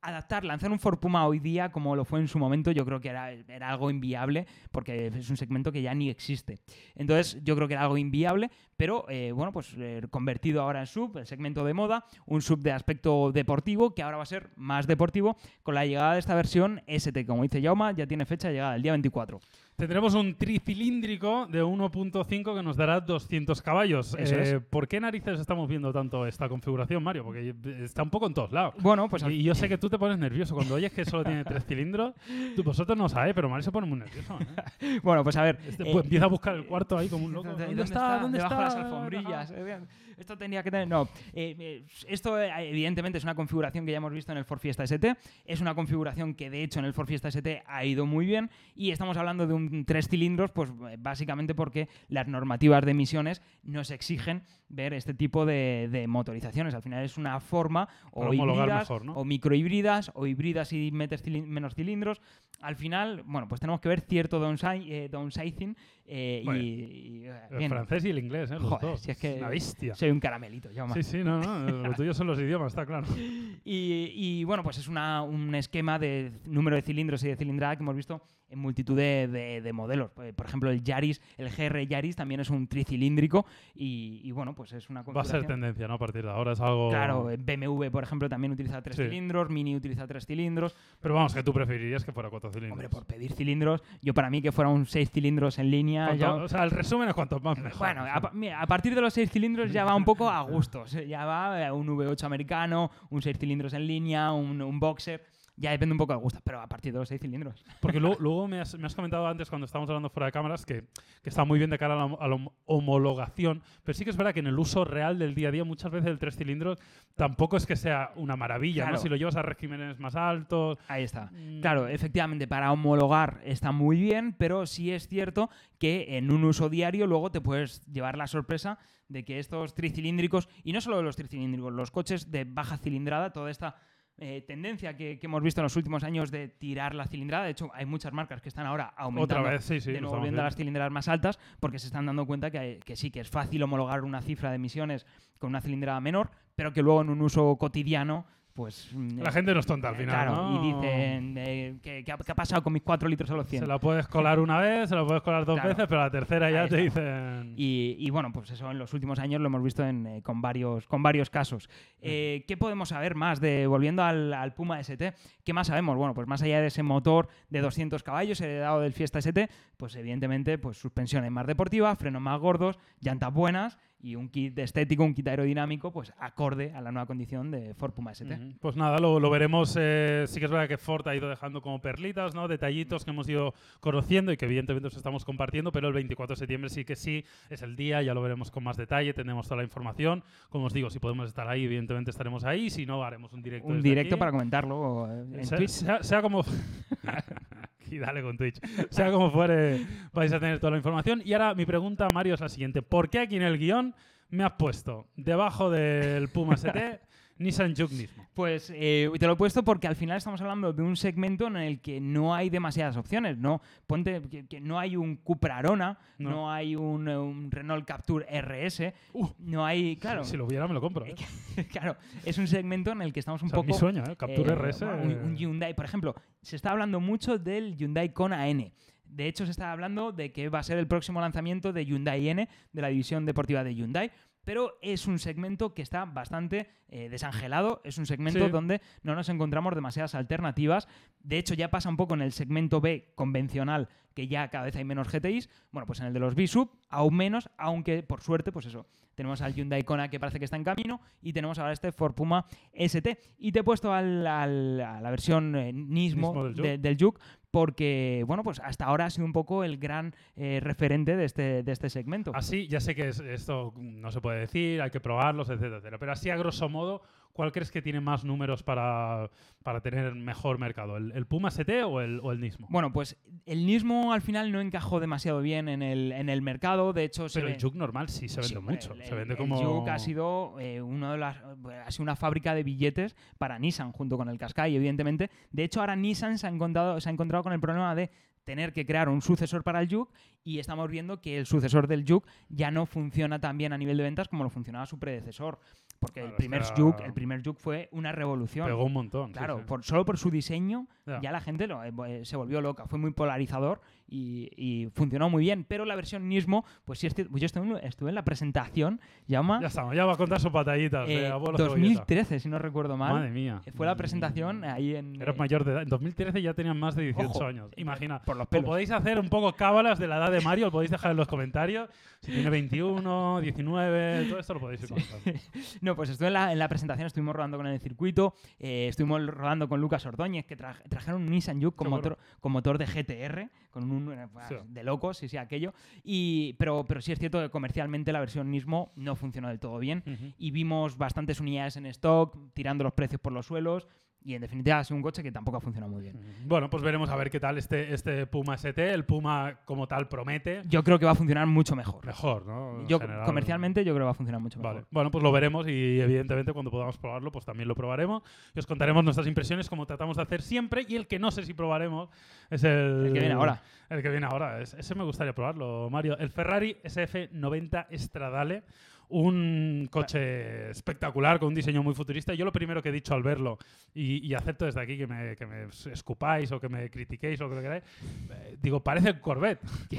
[0.01, 2.99] adaptar, lanzar un Ford Puma hoy día como lo fue en su momento, yo creo
[2.99, 6.59] que era, algo inviable porque es un segmento que ya ni existe.
[6.95, 10.87] Entonces, yo creo que era algo inviable, pero eh, bueno, pues eh, convertido ahora en
[10.87, 14.51] sub, el segmento de moda, un sub de aspecto deportivo que ahora va a ser
[14.55, 17.25] más deportivo con la llegada de esta versión ST.
[17.25, 19.39] Como dice Jauma, ya tiene fecha de llegada el día 24.
[19.79, 24.15] Tendremos un tricilíndrico de 1.5 que nos dará 200 caballos.
[24.17, 24.61] Eso Eh, es.
[24.71, 27.23] ¿Por qué narices estamos viendo tanto esta configuración, Mario?
[27.23, 28.73] Porque está un poco en todos lados.
[28.79, 31.23] Bueno, pues al- y yo sé que tú te pones nervioso cuando oyes que solo
[31.23, 32.15] tiene tres cilindros.
[32.55, 34.39] Tú, vosotros no sabéis, pero Mario se pone muy nervioso.
[34.81, 34.99] ¿eh?
[35.03, 35.59] bueno, pues a ver.
[35.67, 37.49] Este, eh, pues, empieza a buscar el cuarto ahí como un loco.
[37.49, 38.17] ¿Dónde, ¿Dónde, está?
[38.17, 38.69] ¿Dónde Debajo está?
[38.69, 39.51] de las alfombrillas.
[39.51, 39.77] eh.
[40.17, 40.87] Esto tenía que tener.
[40.87, 41.03] No.
[41.33, 44.59] Eh, eh, esto, eh, evidentemente, es una configuración que ya hemos visto en el Ford
[44.59, 45.15] Fiesta ST.
[45.45, 48.49] Es una configuración que, de hecho, en el Ford Fiesta ST ha ido muy bien.
[48.75, 53.91] Y estamos hablando de un tres cilindros, pues básicamente porque las normativas de emisiones nos
[53.91, 56.73] exigen ver este tipo de, de motorizaciones.
[56.73, 59.13] Al final es una forma o híbridas mejor, ¿no?
[59.13, 62.21] o microhíbridas o híbridas y metes menos cilindros.
[62.59, 67.33] Al final, bueno, pues tenemos que ver cierto downsi- downsizing eh, Bueno, y, y, eh,
[67.51, 67.69] El bien.
[67.69, 68.55] francés y el inglés, ¿eh?
[68.55, 68.99] Los Joder, dos.
[69.01, 69.93] si es que una bestia.
[69.95, 70.93] Soy un caramelito, Jaume.
[70.95, 71.69] Sí, sí, no, no.
[71.89, 73.05] Lo tuyo son los idiomas, está claro.
[73.65, 77.75] Y, y, bueno, pues es una- un esquema de número de cilindros y de cilindrada
[77.75, 80.11] que hemos visto en multitud de, de- de modelos.
[80.23, 84.55] Eh, Por ejemplo, el Yaris, el GR Yaris también es un tricilíndrico y, y, bueno,
[84.55, 85.95] pues es una Va a ser tendencia, ¿no?
[85.95, 86.89] A partir de ahora es algo.
[86.89, 89.03] Claro, BMW, por ejemplo, también utiliza tres Sí.
[89.03, 90.73] cilindros, Mini utiliza tres cilindros.
[91.01, 92.71] Pero vamos, que tú preferirías que fuera cuatro cilindros.
[92.73, 95.96] Hombre, por pedir cilindros, yo para mí que fuera un seis cilindros en línea.
[96.05, 97.79] Cuanto- ya- O sea, el resumen es cuanto más mejor.
[97.79, 100.41] Bueno, a, pa- mira, a partir de los seis cilindros ya va un poco a
[100.43, 100.91] gustos.
[100.91, 105.23] Ya va eh, un V8 americano, un seis cilindros en línea, un, un boxer.
[105.59, 107.65] Ya depende un poco de gusto, pero a partir de los seis cilindros.
[107.81, 110.65] Porque luego, luego me, has, me has comentado antes, cuando estábamos hablando fuera de cámaras,
[110.67, 110.83] que,
[111.23, 114.11] que está muy bien de cara a la, a la hom- homologación, pero sí que
[114.11, 116.35] es verdad que en el uso real del día a día, muchas veces el tres
[116.37, 116.77] cilindros
[117.15, 118.97] tampoco es que sea una maravilla, ¿no?
[119.01, 120.77] Si lo llevas a regímenes más altos.
[120.87, 121.31] Ahí está.
[121.31, 126.43] mm, Claro, efectivamente, para homologar está muy bien, pero sí es cierto que en un
[126.43, 128.77] uso diario luego te puedes llevar la sorpresa
[129.09, 133.49] de que estos tricilíndricos, y no solo los tricilíndricos, los coches de baja cilindrada, toda
[133.49, 133.75] esta
[134.19, 137.51] eh, tendencia que, que hemos visto en los últimos años de tirar la cilindrada, de
[137.51, 139.91] hecho hay muchas marcas que están ahora aumentando Otra vez, sí, sí.
[139.91, 143.11] de nuevo viendo las cilindradas más altas porque se están dando cuenta que, que sí,
[143.11, 145.05] que es fácil homologar una cifra de emisiones
[145.37, 148.25] con una cilindrada menor, pero que luego en un uso cotidiano,
[148.57, 148.89] pues...
[148.91, 150.55] mm, La gente no es tonta al eh, final, claro, ¿no?
[150.55, 153.45] y dicen, eh, ¿qué, qué ha, qué ha pasado con mis 4 litros a los
[153.47, 153.61] 100?
[153.61, 155.69] Se la puedes colar una vez, se la puedes colar dos Claro.
[155.69, 157.53] veces, pero la tercera ya te dicen.
[157.55, 160.41] Y, y bueno, pues eso en los últimos años lo hemos visto en, eh, con,
[160.41, 161.69] varios, con varios casos.
[162.01, 165.13] Eh, ¿Qué podemos saber más de, volviendo al, al Puma ST?
[165.43, 165.95] ¿Qué más sabemos?
[165.95, 169.95] Bueno, pues más allá de ese motor de 200 caballos heredado del Fiesta ST, pues
[169.95, 175.13] evidentemente pues suspensiones más deportiva, frenos más gordos, llantas buenas y un kit estético, un
[175.15, 178.55] kit aerodinámico, pues acorde a la nueva condición de Ford Puma ST.
[178.61, 179.75] Pues nada, lo, lo veremos.
[179.79, 182.47] eh, sí que es verdad que Ford ha ido dejando como perlitas, ¿no?
[182.47, 186.39] Detallitos que hemos ido conociendo y que evidentemente os estamos compartiendo, pero el 24 de
[186.39, 189.57] septiembre sí que sí es el día, ya lo veremos con más detalle, tenemos toda
[189.57, 190.23] la información.
[190.49, 193.67] Como os digo, si podemos estar ahí, evidentemente estaremos ahí, si no, haremos un directo.
[193.67, 194.19] Un desde directo aquí.
[194.19, 195.69] para comentarlo eh, en sea, Twitch.
[195.71, 196.43] sea- sea como.
[197.91, 198.59] y dale con Twitch.
[198.89, 201.21] Sea como fuere, vais a tener toda la información.
[201.23, 203.95] Y ahora mi pregunta, Mario, es la siguiente: ¿Por qué aquí en el guion
[204.29, 206.99] me has puesto debajo del Puma ST
[207.39, 208.25] Nissan Juke mismo?
[208.33, 211.57] Pues eh, te lo he puesto porque al final estamos hablando de un segmento en
[211.57, 213.37] el que no hay demasiadas opciones.
[213.37, 216.29] No, ponte que, que no hay un Cupra Arona, No.
[216.29, 220.67] no, hay un, eh, un Renault Captur RS, Uh, no hay, claro, Si lo hubiera,
[220.67, 221.05] me lo compro.
[221.05, 221.15] ¿eh?
[221.71, 221.95] claro,
[222.25, 224.15] es un segmento en el que estamos un O sea, poco mi sueño, ¿eh?
[224.15, 224.81] Capture RS.
[224.83, 228.71] Un, un Hyundai, por ejemplo, se está hablando mucho del Hyundai Kona N.
[229.09, 232.27] De hecho, se está hablando de que va a ser el próximo lanzamiento de Hyundai
[232.29, 234.11] N, de la división deportiva de Hyundai.
[234.47, 238.49] Pero es un segmento que está bastante eh, desangelado, es un segmento Sí.
[238.49, 240.87] donde no nos encontramos demasiadas alternativas.
[241.19, 244.75] De hecho, ya pasa un poco en el segmento B convencional, que ya cada vez
[244.77, 245.49] hay menos GTIs.
[245.73, 249.41] Bueno, pues en el de los B-Sub, aún menos, aunque por suerte, pues eso, tenemos
[249.41, 252.45] al Hyundai Kona que parece que está en camino y tenemos ahora este Ford Puma
[252.71, 253.19] ST.
[253.39, 256.77] Y te he puesto al- al- a la versión eh, Nismo, Nismo del de- Juke.
[256.77, 257.21] del Juke
[257.57, 261.63] porque, bueno, pues hasta ahora ha sido un poco el gran eh, referente de este,
[261.63, 262.29] de este segmento.
[262.35, 265.97] Así, ya sé que es- esto no se puede decir, hay que probarlos, etcétera, etcétera.
[265.97, 267.01] Pero así, a grosso modo,
[267.37, 269.29] ¿cuál crees que tiene más números para,
[269.63, 270.97] para tener mejor mercado?
[270.97, 272.67] ¿El, el Puma ST o el, o el Nismo?
[272.69, 276.91] Bueno, pues el Nismo al final no encajó demasiado bien en el, en el mercado.
[276.91, 278.93] De hecho, se Pero el Juke normal sí se vende mucho.
[278.93, 279.55] el- se vende el como.
[279.55, 281.37] Juke ha sido eh, uno de las,
[281.85, 285.29] ha sido una fábrica de billetes para Nissan junto con el Qashqai, evidentemente.
[285.51, 288.09] De hecho, ahora Nissan se ha encontrado, se ha encontrado con el problema de
[288.47, 290.09] tener que crear un sucesor para el Juke
[290.45, 293.97] y estamos viendo que el sucesor del Juke ya no funciona tan bien a nivel
[293.97, 295.59] de ventas como lo funcionaba su predecesor.
[295.99, 298.65] Porque Claro, el primer que Juke, el primer Juke fue una revolución.
[298.65, 299.33] Pegó un montón.
[299.33, 299.63] Claro, sí.
[299.67, 301.19] por, solo por su diseño Ya.
[301.21, 302.85] ya la gente lo- eh, se volvió loca.
[302.87, 305.65] Fue muy polarizador y, y funcionó muy bien.
[305.67, 309.59] Pero la versión Nismo, pues sí, pues yo estuve, en- estuve en la presentación, llama
[309.61, 311.07] Ya estamos, ya va a contar sus batallitas.
[311.09, 311.87] eh, de abuelo cebolleta.
[311.87, 313.13] 2013, si no recuerdo mal.
[313.13, 313.61] Madre mía.
[313.75, 315.21] Fue la presentación ahí en...
[315.21, 315.81] Eras eh, mayor de edad.
[315.83, 317.69] En 2013 ya tenían más de 18 Ojo, años.
[317.77, 318.21] Imagina.
[318.23, 318.65] por los O pelos.
[318.65, 321.27] podéis hacer un poco cábalas de la edad de Mario, lo podéis dejar en los
[321.27, 321.89] comentarios.
[322.21, 325.39] Si tiene 21, 19, todo esto lo podéis ir contando.
[325.81, 329.25] No, pues estuve en la, en la presentación, estuvimos rodando con el circuito, eh, estuvimos
[329.27, 332.85] rodando con Lucas Ordóñez, que tra- trajeron un Nissan Juke con motor, con motor de
[332.85, 334.55] GTR, con un eh, Sí.
[334.67, 335.73] de locos, sí, sí, aquello.
[336.03, 339.79] Y, pero, pero sí es cierto que comercialmente la versión Nismo no funcionó del todo
[339.79, 340.03] bien.
[340.37, 343.87] Y vimos bastantes unidades en stock, tirando los precios por los suelos.
[344.23, 346.19] Y en definitiva sido un coche que tampoco ha funcionado muy bien.
[346.45, 348.77] Bueno, pues veremos a ver qué tal este, este Puma ST.
[348.93, 350.63] El Puma como tal promete.
[350.67, 352.05] Yo creo que va a funcionar mucho mejor.
[352.05, 352.81] Mejor, ¿no?
[352.81, 353.25] En Yo general.
[353.25, 354.73] comercialmente yo creo que va a funcionar mucho mejor.
[354.75, 358.21] Vale, bueno, pues lo veremos y evidentemente cuando podamos probarlo, pues también lo probaremos
[358.53, 361.45] y os contaremos nuestras impresiones como tratamos de hacer siempre y el que no sé
[361.45, 362.09] si probaremos
[362.49, 363.05] es el...
[363.07, 363.61] El que viene ahora.
[363.89, 366.17] El que viene ahora, es- ese me gustaría probarlo, Mario.
[366.17, 368.63] El Ferrari SF90 Stradale,
[369.09, 372.33] un coche espectacular con un diseño muy futurista.
[372.33, 373.57] Yo lo primero que he dicho al verlo,
[373.93, 377.47] y, y acepto desde aquí que me, que me escupáis o que me critiquéis o
[377.47, 377.83] lo que queráis,
[378.31, 379.61] eh, digo, parece el Corvette.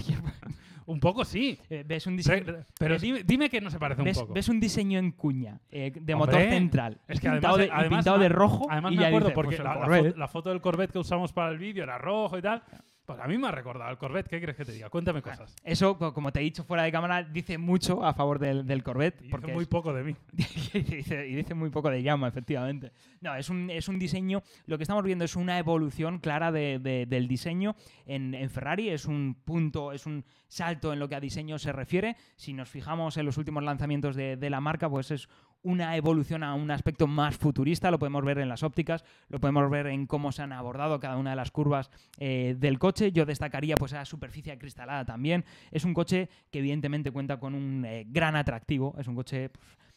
[0.87, 1.59] un poco sí.
[1.69, 4.19] Eh, ves un diseño, Re- Pero ves- dime, dime que no se parece un ves,
[4.19, 4.33] poco.
[4.35, 7.81] ves un diseño en cuña eh, de motor Hombre, central Es que pintado, además, de,
[7.81, 10.29] además pintado de rojo Además y me acuerdo dices, porque pues la, la foto, la
[10.29, 12.63] foto del Corvette que usamos para el vídeo era rojo y tal.
[13.09, 14.29] Pues a mí me ha recordado al Corvette.
[14.29, 14.91] ¿Qué crees que te diga?
[14.91, 15.57] Cuéntame cosas.
[15.65, 18.83] Eso, co- como te he dicho fuera de cámara, dice mucho a favor del, del
[18.83, 19.21] Corvette.
[19.21, 20.15] Y dice Porque muy es- poco de mí.
[20.75, 22.93] y, dice, y dice muy poco de llama, efectivamente.
[23.23, 26.81] No, es un, es un diseño, lo que estamos viendo es una evolución clara de-
[26.81, 31.15] de- del diseño en, en Ferrari, es un punto, es un salto en lo que
[31.15, 32.15] a diseño se refiere.
[32.37, 35.31] Si nos fijamos en los últimos lanzamientos de, de la marca, pues es
[35.63, 39.69] una evolución a un aspecto más futurista, lo podemos ver en las ópticas, lo podemos
[39.71, 43.13] ver en cómo se han abordado cada una de las curvas eh, del coche.
[43.13, 45.45] Yo destacaría pues la superficie acristalada también.
[45.71, 49.51] Es un coche que evidentemente cuenta con un eh, gran atractivo, es un coche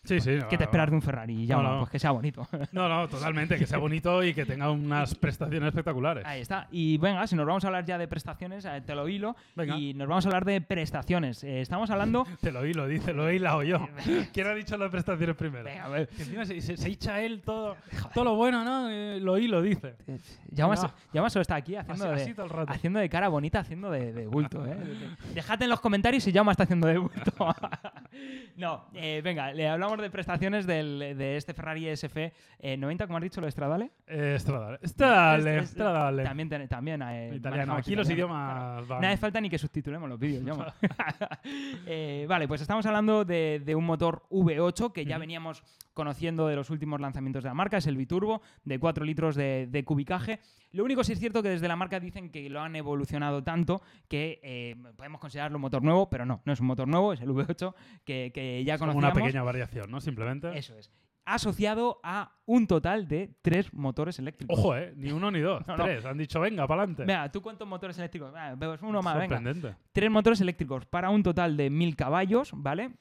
[0.03, 0.31] Sí, sí.
[0.41, 1.45] no, ¿Qué te esperas de un Ferrari?
[1.45, 1.77] Ya, No, no.
[1.79, 2.47] pues que sea bonito.
[2.71, 3.57] No, no, totalmente.
[3.57, 6.25] Que sea bonito y que tenga unas prestaciones espectaculares.
[6.25, 6.67] Ahí está.
[6.71, 9.35] Y venga, si nos vamos a hablar ya de prestaciones, eh, te lo hilo.
[9.55, 9.77] Venga.
[9.77, 11.43] Y nos vamos a hablar de prestaciones.
[11.43, 12.25] Eh, estamos hablando.
[12.41, 13.87] Te lo oí, lo dice, lo he hilado yo.
[14.33, 15.65] ¿Quién ha dicho las prestaciones primero?
[15.65, 16.07] Venga, a ver.
[16.07, 17.75] Que encima se, se, se echa él todo,
[18.13, 18.89] todo lo bueno, ¿no?
[18.89, 19.95] Eh, lo oí, lo dice.
[20.49, 20.75] Llama
[21.13, 21.27] No.
[21.27, 24.65] está aquí haciendo Así, de, así haciendo de cara bonita, haciendo de, de bulto.
[24.65, 24.77] ¿eh?
[25.33, 27.31] Dejad en los comentarios si Jaume está haciendo de bulto.
[28.57, 33.17] no, eh, venga, le hablamos de prestaciones del- de este Ferrari SF eh, 90, como
[33.17, 33.91] has dicho, lo de Stradale.
[34.07, 34.77] Eh, Stradale.
[34.85, 36.23] Stradale, Es- es- Stradale.
[36.23, 37.73] También, ten- también eh, Italiano.
[37.73, 38.87] Aquí los idiomas.
[38.87, 40.45] No hace falta ni que subtitulemos los vídeos.
[41.85, 46.55] Eh, vale, pues estamos hablando de, de un motor V8 que ya veníamos conociendo de
[46.55, 50.39] los últimos lanzamientos de la marca, es el biturbo de 4 litros de, de cubicaje.
[50.71, 53.81] Lo único sí es cierto que desde la marca dicen que lo han evolucionado tanto
[54.07, 57.19] que eh, podemos considerarlo un motor nuevo, pero no, no es un motor nuevo, es
[57.21, 57.73] el V8
[58.05, 59.17] que, que ya Es como conocíamos.
[59.17, 60.01] una pequeña variación, ¿no?
[60.01, 60.57] Simplemente.
[60.57, 60.91] Eso es.
[61.23, 64.57] Asociado a un total de tres motores eléctricos.
[64.57, 64.91] Ojo, ¿eh?
[64.95, 65.61] Ni uno ni dos.
[65.67, 65.83] No, no.
[65.85, 66.03] Tres.
[66.05, 67.05] Han dicho, venga, para adelante.
[67.05, 68.33] Venga, ¿tú cuántos motores eléctricos?
[68.35, 69.37] Ah, pues uno más, venga.
[69.37, 69.77] Sorprendente.
[69.91, 72.91] Tres motores eléctricos para un total de 1000 caballos, ¿vale?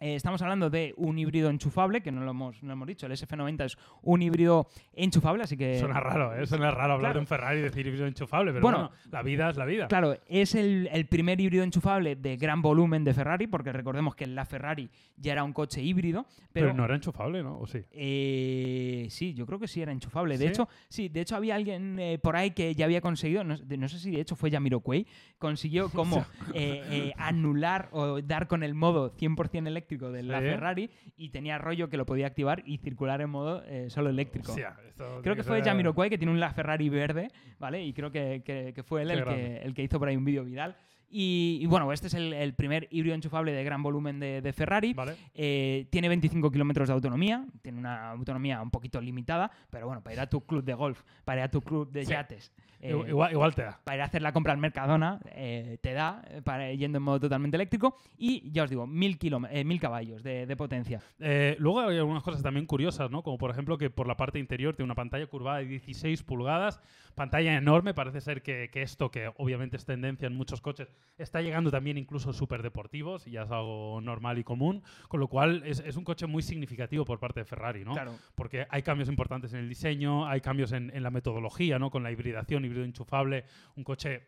[0.00, 3.06] Eh, estamos hablando de un híbrido enchufable, que no lo hemos, no lo hemos dicho,
[3.06, 5.78] el SF90 es un híbrido enchufable, así que...
[5.78, 6.46] Suena raro, ¿eh?
[6.46, 7.14] Suena raro hablar Claro.
[7.14, 8.78] de un Ferrari y decir híbrido enchufable, pero Bueno.
[8.78, 9.88] bueno, la vida es la vida.
[9.88, 14.26] Claro, es el, el primer híbrido enchufable de gran volumen de Ferrari, porque recordemos que
[14.26, 16.68] la Ferrari ya era un coche híbrido, pero...
[16.68, 17.58] pero, no era enchufable, ¿no?
[17.58, 17.80] ¿O sí?
[17.92, 20.38] Eh, sí, yo creo que sí era enchufable.
[20.38, 20.50] De ¿Sí?
[20.50, 23.88] hecho, sí, de hecho había alguien eh, por ahí que ya había conseguido, no, no
[23.88, 25.06] sé si de hecho fue Jamiroquai,
[25.38, 26.24] consiguió como
[27.16, 30.40] anular o dar con el modo 100% eléctrico de la.
[30.40, 34.52] Ferrari y tenía rollo que lo podía activar y circular en modo eh, solo eléctrico.
[34.52, 37.84] Hostia, Creo tiene que fue Jamiroquai que tiene un La Ferrari verde, ¿vale?
[37.84, 40.24] Y creo que, que- que fue él el que, el que hizo por ahí un
[40.24, 40.76] vídeo viral.
[41.12, 44.52] Y, y bueno, este es el, el primer híbrido enchufable de gran volumen de, de
[44.52, 44.92] Ferrari.
[44.94, 45.16] Vale.
[45.34, 50.14] Eh, tiene 25 kilómetros de autonomía, tiene una autonomía un poquito limitada, pero bueno, para
[50.14, 52.12] ir a tu club de golf, para ir a tu club de Sí.
[52.12, 53.80] yates, eh, Igual, igual- te da.
[53.84, 57.02] para ir a hacer la compra al Mercadona, eh, te da, eh, para, yendo en
[57.04, 61.00] modo totalmente eléctrico, y ya os digo, 1000, kilóm- eh, 1000 caballos de, de potencia.
[61.18, 63.22] Eh, luego hay algunas cosas también curiosas, ¿no?
[63.22, 66.80] Como por ejemplo que por la parte interior tiene una pantalla curvada de 16 pulgadas,
[67.14, 67.92] pantalla enorme.
[67.94, 70.88] Parece ser que, que esto, que obviamente es tendencia en muchos coches,
[71.18, 74.82] está llegando también incluso súper deportivos y ya es algo normal y común.
[75.08, 77.92] Con lo cual es, es un coche muy significativo por parte de Ferrari, ¿no?
[77.92, 78.12] Claro.
[78.34, 81.90] Porque hay cambios importantes en el diseño, hay cambios en, en la metodología, ¿no?
[81.90, 83.44] Con la hibridación, híbrido enchufable,
[83.76, 84.22] un coche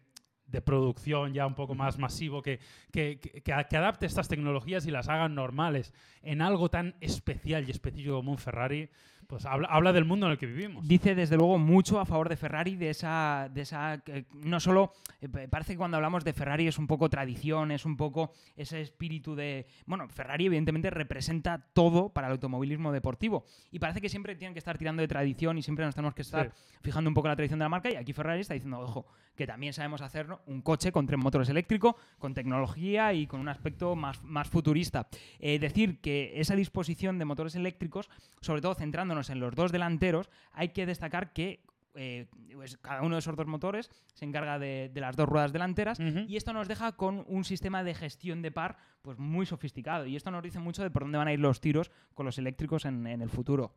[0.46, 2.58] de producción ya un poco más masivo que,
[2.90, 5.94] que, que- que adapte estas tecnologías y las hagan normales.
[6.20, 8.90] En algo tan especial y específico como un Ferrari,
[9.32, 10.86] pues habla, habla del mundo en el que vivimos.
[10.86, 14.92] Dice desde luego mucho a favor de Ferrari, de esa, de esa que no solo,
[15.22, 18.32] eh, pa- parece que cuando hablamos de Ferrari es un poco tradición, es un poco
[18.58, 24.10] ese espíritu de, bueno, Ferrari evidentemente representa todo para el automovilismo deportivo y parece que
[24.10, 27.14] siempre tienen que estar tirando de tradición y siempre nos tenemos que estar fijando un
[27.14, 29.72] poco en la tradición de la marca y aquí Ferrari está diciendo, ojo, que también
[29.72, 34.22] sabemos hacer un coche con tres motores eléctricos, con tecnología y con un aspecto más,
[34.22, 35.06] más futurista.
[35.38, 38.10] Eh, decir que esa disposición de motores eléctricos,
[38.42, 43.16] sobre todo centrándonos en los dos delanteros, hay que destacar que eh, pues cada uno
[43.16, 46.66] de esos dos motores se encarga de, de las dos ruedas delanteras y esto nos
[46.66, 50.58] deja con un sistema de gestión de par pues muy sofisticado y esto nos dice
[50.58, 53.28] mucho de por dónde van a ir los tiros con los eléctricos en, en el
[53.28, 53.74] futuro.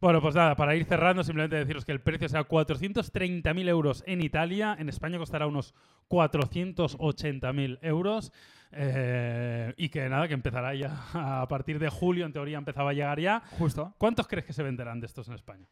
[0.00, 4.20] Bueno, pues nada, para ir cerrando, simplemente deciros que el precio será 430.000 euros en
[4.22, 5.74] Italia, en España costará unos
[6.08, 8.32] 480.000 euros.
[8.72, 11.04] Eh, y que nada, que empezará ya
[11.42, 13.42] a partir de julio, en teoría empezaba a llegar ya.
[13.58, 13.94] Justo.
[13.98, 15.66] ¿Cuántos crees que se venderán de estos en España?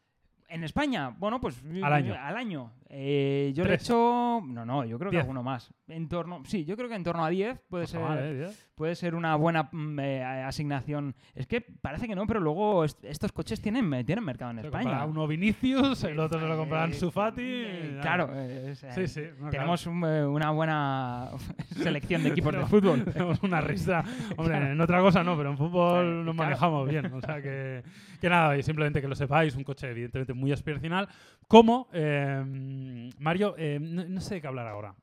[0.50, 2.14] En España, bueno, pues Al año.
[2.18, 2.72] Al año.
[2.90, 4.40] Eh, yo le he hecho.
[4.46, 5.24] No, no, yo creo que Diez.
[5.24, 5.70] alguno más.
[5.88, 6.40] En torno.
[6.46, 8.08] Sí, yo creo que en torno a 10 puede está ser.
[8.08, 8.50] mal, ¿eh?
[8.74, 11.14] Puede ser una buena mm, eh, asignación.
[11.34, 14.60] Es que parece que no, pero luego est- estos coches tienen, eh, tienen mercado en
[14.60, 15.04] Se España.
[15.04, 17.42] uno Vinicius, el otro se lo comprarán Eh, Sufati.
[17.44, 19.22] eh, claro, eh, es, eh, Sí, sí.
[19.38, 21.28] no, tenemos un, eh, una buena
[21.76, 23.04] selección de equipos de fútbol.
[23.12, 24.02] Tenemos una risa.
[24.38, 26.34] Hombre, en otra cosa no, pero en fútbol Claro, nos claro.
[26.34, 27.12] manejamos bien.
[27.12, 27.82] O sea que,
[28.18, 31.08] que nada, simplemente que lo sepáis, un coche evidentemente muy aspiracional.
[31.46, 34.94] Como, eh, Mario, no, no sé de qué hablar ahora.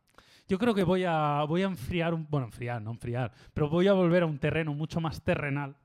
[0.47, 3.87] Yo creo que voy a, voy a enfriar, un, bueno, enfriar, no enfriar, pero voy
[3.87, 5.75] a volver a un terreno mucho más terrenal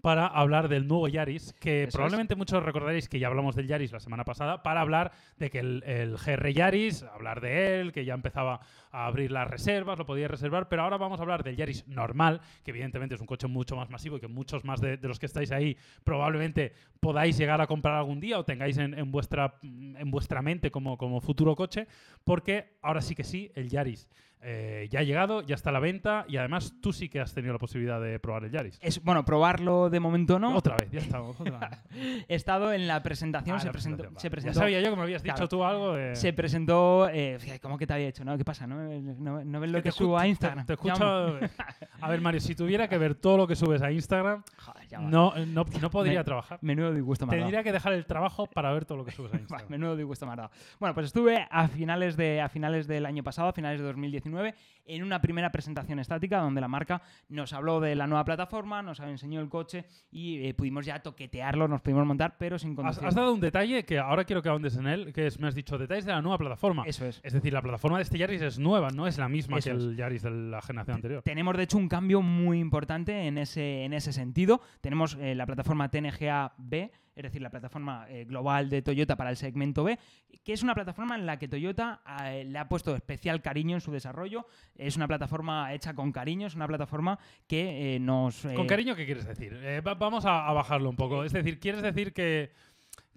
[0.00, 1.94] para hablar del nuevo Yaris, que Eso es.
[1.94, 5.58] probablemente muchos recordaréis que ya hablamos del Yaris la semana pasada, para hablar de que
[5.58, 8.60] el, el GR Yaris, hablar de él, que ya empezaba
[8.92, 12.40] a abrir las reservas, lo podía reservar, pero ahora vamos a hablar del Yaris normal,
[12.64, 15.18] que evidentemente es un coche mucho más masivo y que muchos más de, de los
[15.18, 19.54] que estáis ahí probablemente podáis llegar a comprar algún día o tengáis en, en vuestra,
[19.62, 21.86] en vuestra mente como, como futuro coche,
[22.24, 24.08] porque ahora sí que sí, el Yaris
[24.42, 27.34] eh, ya ha llegado, ya está a la venta y además tú sí que has
[27.34, 28.78] tenido la posibilidad de probar el Yaris.
[28.80, 30.56] Es, bueno, probarlo de momento no.
[30.56, 31.38] Otra vez, ya estamos.
[31.38, 31.58] otra
[31.90, 32.24] vez.
[32.28, 34.54] He estado en la presentación, Ah, se, la presentó, presentación, se presentó.
[34.58, 35.48] Ya sabía yo que me habías dicho Claro.
[35.48, 36.16] tú algo de...
[36.16, 37.08] Se presentó.
[37.12, 38.24] Eh, ¿Cómo que te había hecho?
[38.24, 38.36] ¿no?
[38.38, 38.66] ¿Qué pasa?
[38.66, 40.66] ¿No, no, no ves lo Que que, te subo a te- Instagram?
[40.66, 41.38] Te, Llama.
[41.38, 41.38] escucho...
[42.02, 45.00] A ver, Mario, si tuviera que ver todo lo que subes a Instagram, Joder, ya
[45.00, 45.08] va.
[45.08, 46.58] no, no, no podría Me- trabajar.
[46.62, 47.36] Menudo disgusto me.
[47.36, 49.70] Tendría que dejar el trabajo para ver todo lo que subes a Instagram.
[49.70, 50.34] menudo disgusto me.
[50.78, 54.54] Bueno, pues estuve a finales, de, a finales del año pasado, a finales de 2019,
[54.86, 58.98] en una primera presentación estática donde la marca nos habló de la nueva plataforma, nos
[59.00, 63.04] enseñó el coche y eh, pudimos ya toquetearlo, nos pudimos montar, pero sin Has, conducir.
[63.06, 65.54] has dado un detalle que ahora quiero que ahondes en él, que es, me has
[65.54, 66.84] dicho detalles de la nueva plataforma.
[66.86, 67.20] Eso es.
[67.22, 69.76] Es decir, la plataforma de este Yaris es nueva, no es la misma Eso que
[69.76, 71.22] el Yaris de la generación anterior.
[71.22, 74.60] Tenemos, de hecho, un cambio muy importante en ese, en ese sentido.
[74.80, 79.28] Tenemos eh, la plataforma TNGA B, es decir, la plataforma eh, global de Toyota para
[79.30, 79.98] el segmento B,
[80.42, 83.80] que es una plataforma en la que Toyota eh, le ha puesto especial cariño en
[83.82, 84.46] su desarrollo.
[84.74, 88.40] Es una plataforma hecha con cariño, es una plataforma que nos...
[88.56, 89.52] ¿Con cariño qué quieres decir?
[89.86, 91.24] Va- vamos a, a bajarlo un poco.
[91.24, 92.52] Es decir, ¿quieres decir que,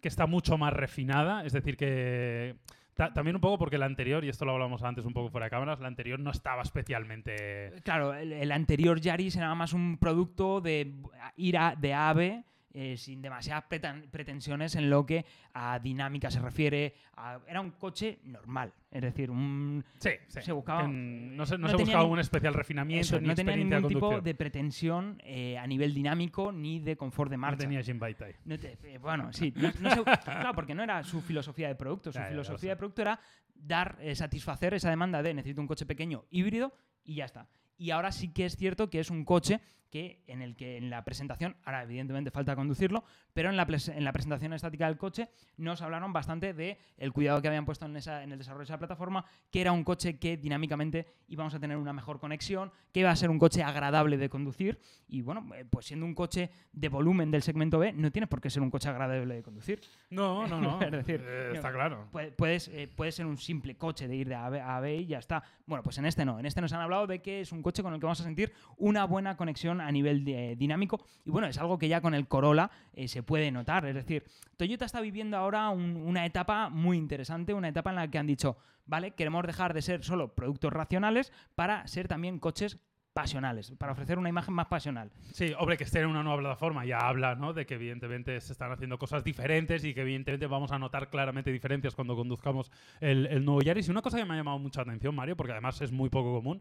[0.01, 1.45] que está mucho más refinada?
[1.45, 2.55] Es decir, que...
[2.95, 5.45] ta- también un poco porque la anterior, y esto lo hablamos antes un poco fuera
[5.45, 7.73] de cámaras, la anterior no estaba especialmente...
[7.83, 10.93] Claro, el, anterior Yaris era más un producto de
[11.35, 12.43] ir a, de A a B
[12.73, 13.65] eh, sin demasiadas
[14.11, 16.95] pretensiones en lo que a dinámica se refiere.
[17.15, 20.41] a- era un coche normal, es decir, un, Sí, sí.
[20.41, 23.35] Se buscaba- Que no se, no no se buscaba un especial refinamiento eso, ni no
[23.35, 27.41] tenía ningún de tipo de pretensión eh, a nivel dinámico ni de confort de No
[27.41, 27.59] marcha.
[27.59, 28.35] tenía Jim Baitai.
[28.45, 29.53] No te- eh, bueno, sí.
[29.55, 32.11] no- no se- claro, porque no era su filosofía de producto.
[32.11, 32.69] Su Ya, ya, ya lo filosofía sé.
[32.69, 33.19] de producto era
[33.53, 37.47] dar, eh, satisfacer esa demanda de necesito un coche pequeño híbrido y ya está.
[37.77, 39.59] Y ahora sí que es cierto que es un coche
[39.93, 44.03] que en el que en la presentación, ahora evidentemente falta conducirlo, pero en la, en
[44.03, 47.95] la presentación estática del coche nos hablaron bastante de el cuidado que habían puesto en,
[47.95, 51.59] esa, en el desarrollo de esa plataforma, que era un coche que dinámicamente íbamos a
[51.59, 55.47] tener una mejor conexión, que iba a ser un coche agradable de conducir y bueno,
[55.53, 58.63] eh, pues siendo un coche de volumen del segmento B, no tiene por qué ser
[58.63, 59.79] un coche agradable de conducir.
[60.09, 60.81] No, no, no.
[60.81, 62.07] Es decir, Eh, está claro.
[62.11, 64.95] Puede, puedes, eh, ser un simple coche de ir de A a B, a B
[64.95, 65.43] y ya está.
[65.67, 66.39] Bueno, pues en este no.
[66.39, 68.23] En este nos han hablado de que es un coche con el que vamos a
[68.23, 71.05] sentir una buena conexión a nivel de- dinámico.
[71.25, 73.85] Y bueno, es algo que ya con el Corolla eh, se puede notar.
[73.85, 74.23] Es decir,
[74.57, 78.27] Toyota está viviendo ahora un- una etapa muy interesante, una etapa en la que han
[78.27, 82.77] dicho, vale, queremos dejar de ser solo productos racionales para ser también coches
[83.13, 85.11] pasionales, para ofrecer una imagen más pasional.
[85.33, 87.53] Sí, hombre, que esté en una nueva plataforma ya habla, ¿no?
[87.53, 91.51] De que evidentemente se están haciendo cosas diferentes y que evidentemente vamos a notar claramente
[91.51, 92.71] diferencias cuando conduzcamos
[93.01, 93.87] el, el nuevo Yaris.
[93.87, 96.33] Y una cosa que me ha llamado mucha atención, Mario, porque además es muy poco
[96.33, 96.59] común,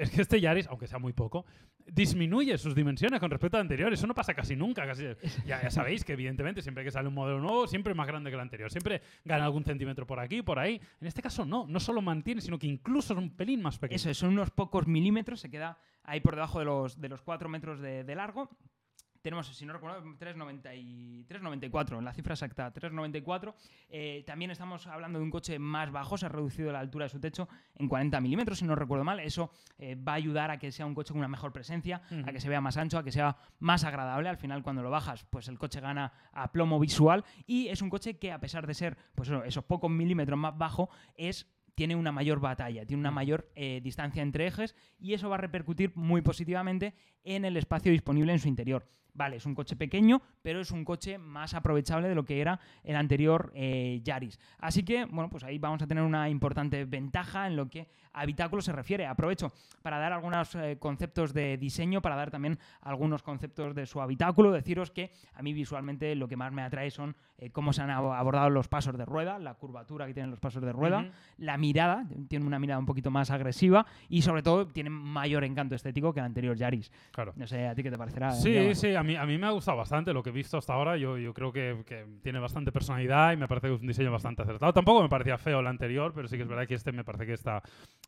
[0.00, 1.44] es que este Yaris, aunque sea muy poco,
[1.86, 3.92] disminuye sus dimensiones con respecto al anterior.
[3.92, 4.90] Eso no pasa casi nunca.
[5.44, 8.34] Ya, sabéis que evidentemente siempre que sale un modelo nuevo, siempre es más grande que
[8.34, 8.70] el anterior.
[8.70, 10.80] Siempre gana algún centímetro por aquí, por ahí.
[11.00, 13.96] En este caso no, no solo mantiene, sino que incluso es un pelín más pequeño.
[13.96, 17.48] Eso, son unos pocos milímetros, se queda ahí por debajo de los, de los 4
[17.50, 18.48] metros de largo.
[19.22, 23.54] Tenemos, si no recuerdo, 3,90 y- 3,94, en la cifra exacta, 3,94.
[23.90, 27.10] Eh, también estamos hablando de un coche más bajo, se ha reducido la altura de
[27.10, 29.20] su techo en 40 milímetros, si no recuerdo mal.
[29.20, 32.32] Eso eh, va a ayudar a que sea un coche con una mejor presencia, a
[32.32, 34.30] que se vea más ancho, a que sea más agradable.
[34.30, 37.22] Al final, cuando lo bajas, pues el coche gana a plomo visual.
[37.46, 40.56] Y es un coche que, a pesar de ser pues eso, esos pocos milímetros más
[40.56, 43.14] bajo, es tiene una mayor batalla, tiene una Mm.
[43.14, 47.90] mayor eh, distancia entre ejes y eso va a repercutir muy positivamente en el espacio
[47.92, 48.86] disponible en su interior.
[49.14, 52.58] Vale, es un coche pequeño, pero es un coche más aprovechable de lo que era
[52.84, 54.38] el anterior eh, Yaris.
[54.58, 58.20] Así que, bueno, pues ahí vamos a tener una importante ventaja en lo que a
[58.22, 59.06] habitáculo se refiere.
[59.06, 59.52] Aprovecho
[59.82, 64.50] para dar algunos eh, conceptos de diseño, para dar también algunos conceptos de su habitáculo.
[64.52, 67.90] Deciros que a mí visualmente lo que más me atrae son eh, cómo se han
[67.90, 71.56] ab- abordado los pasos de rueda, la curvatura que tienen los pasos de rueda, la
[71.56, 76.12] mirada, tiene una mirada un poquito más agresiva y sobre todo tiene mayor encanto estético
[76.12, 76.90] que el anterior Yaris.
[77.12, 77.32] Claro.
[77.36, 78.32] No sé, ¿a ti qué te parecerá?
[78.32, 80.74] Sí, sí, a mí, a mí me ha gustado bastante lo que he visto hasta
[80.74, 80.96] ahora.
[80.96, 84.12] Yo, yo creo que, que tiene bastante personalidad y me parece que es un diseño
[84.12, 84.72] bastante acertado.
[84.72, 87.26] Tampoco me parecía feo el anterior, pero sí que es verdad que este me parece
[87.26, 87.62] que está,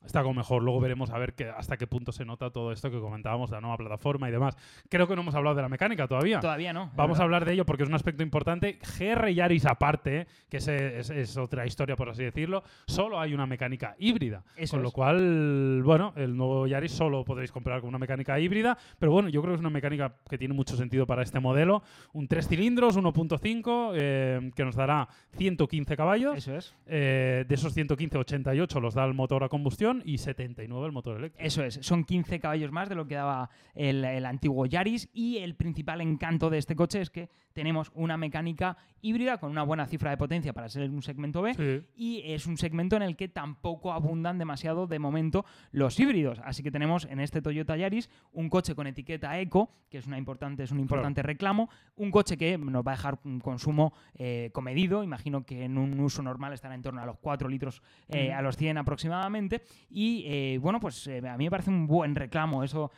[0.05, 0.63] está como mejor.
[0.63, 3.61] Luego veremos a ver que, hasta qué punto se nota todo esto que comentábamos, la
[3.61, 4.57] nueva plataforma y demás.
[4.89, 6.41] Creo que no hemos hablado de la mecánica todavía.
[6.41, 6.91] Todavía no.
[6.95, 8.79] Vamos a hablar de ello porque es un aspecto importante.
[8.99, 13.47] GR Yaris aparte, que es, es- es otra historia por así decirlo, solo hay una
[13.47, 14.45] mecánica híbrida.
[14.57, 14.95] Eso con lo es.
[14.95, 19.41] cual, bueno, el nuevo Yaris solo podréis comprar con una mecánica híbrida, pero bueno, yo
[19.41, 21.83] creo que es una mecánica que tiene mucho sentido para este modelo.
[22.13, 26.37] Un 3 cilindros, 1.5, eh, que nos dará 115 caballos.
[26.37, 26.75] Eso es.
[26.87, 31.17] Eh, de esos 115, 88 los da el motor a combustión y 79 el motor
[31.19, 31.47] eléctrico.
[31.47, 35.39] Eso es, son 15 caballos más de lo que daba el, el antiguo Yaris y
[35.39, 39.87] el principal encanto de este coche es que tenemos una mecánica híbrida con una buena
[39.87, 41.87] cifra de potencia para ser un segmento B Sí.
[41.95, 46.41] y es un segmento en el que tampoco abundan demasiado de momento los híbridos.
[46.45, 50.19] Así que tenemos en este Toyota Yaris un coche con etiqueta eco, que es, una
[50.19, 54.51] importante, es un importante reclamo, un coche que nos va a dejar un consumo eh,
[54.53, 58.33] comedido, imagino que en un uso normal estará en torno a los 4 litros eh,
[58.33, 59.63] a los 100 aproximadamente.
[59.91, 62.91] Y eh, bueno, pues a mí me parece un buen reclamo eso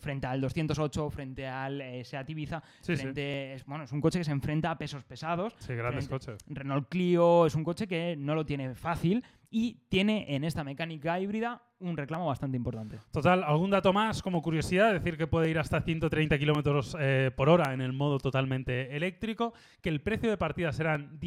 [0.00, 3.02] frente al 208, frente al Seat Ibiza, Sí, sí.
[3.02, 6.26] frente, es, bueno, es un coche que se enfrenta a pesos pesados, Sí, grandes frente-
[6.32, 6.44] coches.
[6.48, 9.22] Renault Clio es un coche que no lo tiene fácil
[9.52, 12.98] y tiene en esta mecánica híbrida un reclamo bastante importante.
[13.10, 17.48] Total, algún dato más como curiosidad, decir que puede ir hasta 130 kilómetros eh, por
[17.48, 21.18] hora en el modo totalmente eléctrico, que el precio de partida serán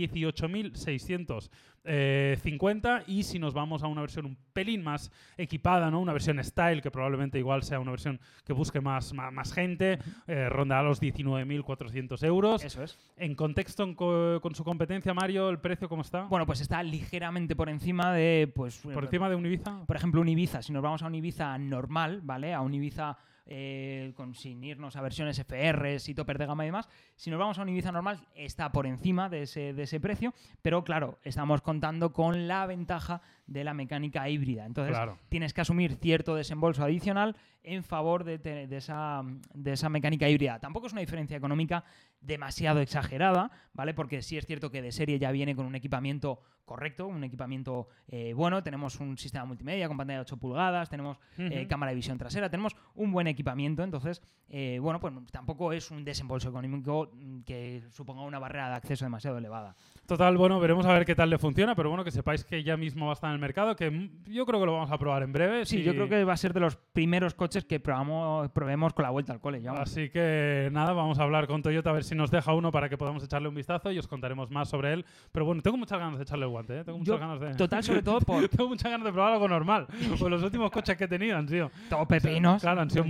[1.86, 6.00] 18.650 y si nos vamos a una versión un pelín más equipada, ¿no?
[6.00, 10.00] una versión style, que probablemente igual sea una versión que busque más, más, más gente,
[10.28, 12.64] eh, rondará los 19.400 euros.
[12.64, 12.98] Eso es.
[13.18, 16.22] En contexto en co- con su competencia, Mario, ¿el precio cómo está?
[16.24, 19.86] Bueno, pues está ligeramente por encima de, pues, ¿Por encima de un Ibiza?
[19.86, 20.62] por ejemplo, un Ibiza.
[20.62, 22.54] Si nos vamos a un Ibiza normal, ¿vale?
[22.54, 26.68] A un Ibiza eh, con, sin irnos a versiones FRs y topper de gama y
[26.68, 30.00] demás, si nos vamos a un Ibiza normal, está por encima de ese, de ese
[30.00, 34.66] precio, pero claro, estamos contando con la ventaja de la mecánica híbrida.
[34.66, 35.18] Entonces, Claro.
[35.30, 39.22] tienes que asumir cierto desembolso adicional en favor de, te- de esa,
[39.54, 40.60] de esa mecánica híbrida.
[40.60, 41.84] Tampoco es una diferencia económica
[42.22, 43.94] demasiado exagerada, ¿vale?
[43.94, 47.88] Porque sí es cierto que de serie ya viene con un equipamiento correcto, un equipamiento
[48.08, 51.96] eh, bueno, tenemos un sistema multimedia con pantalla de 8 pulgadas, tenemos eh, cámara de
[51.96, 54.20] visión trasera, tenemos un buen equipamiento, entonces,
[54.50, 59.06] eh, bueno, pues tampoco es un desembolso económico mm, que suponga una barrera de acceso
[59.06, 59.76] demasiado elevada.
[60.08, 62.78] Total, bueno, veremos a ver qué tal le funciona, pero bueno, que sepáis que ya
[62.78, 65.32] mismo va a estar el mercado, que yo creo que lo vamos a probar en
[65.34, 65.66] breve.
[65.66, 68.94] Sí, si- yo creo que va a ser de los primeros coches que probamos, probemos
[68.94, 69.62] con la vuelta al cole.
[69.70, 72.90] Así que nada, vamos a hablar con Toyota a ver si nos deja uno para
[72.90, 75.06] que podamos echarle un vistazo y os contaremos más sobre él.
[75.32, 76.84] Pero bueno, tengo muchas ganas de echarle el guante, ¿eh?
[76.84, 77.54] Tengo muchas Yo, ganas de...
[77.58, 79.88] Total, sobre todo por tengo muchas ganas de probar algo normal.
[79.88, 81.70] Pues los últimos coches que he tenido han sido...
[81.90, 82.62] todo pepinos.
[82.62, 83.06] Claro, han sido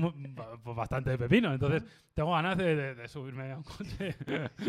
[0.64, 1.54] pues bastante de pepino.
[1.54, 4.16] Entonces, tengo ganas de, de- de subirme a un coche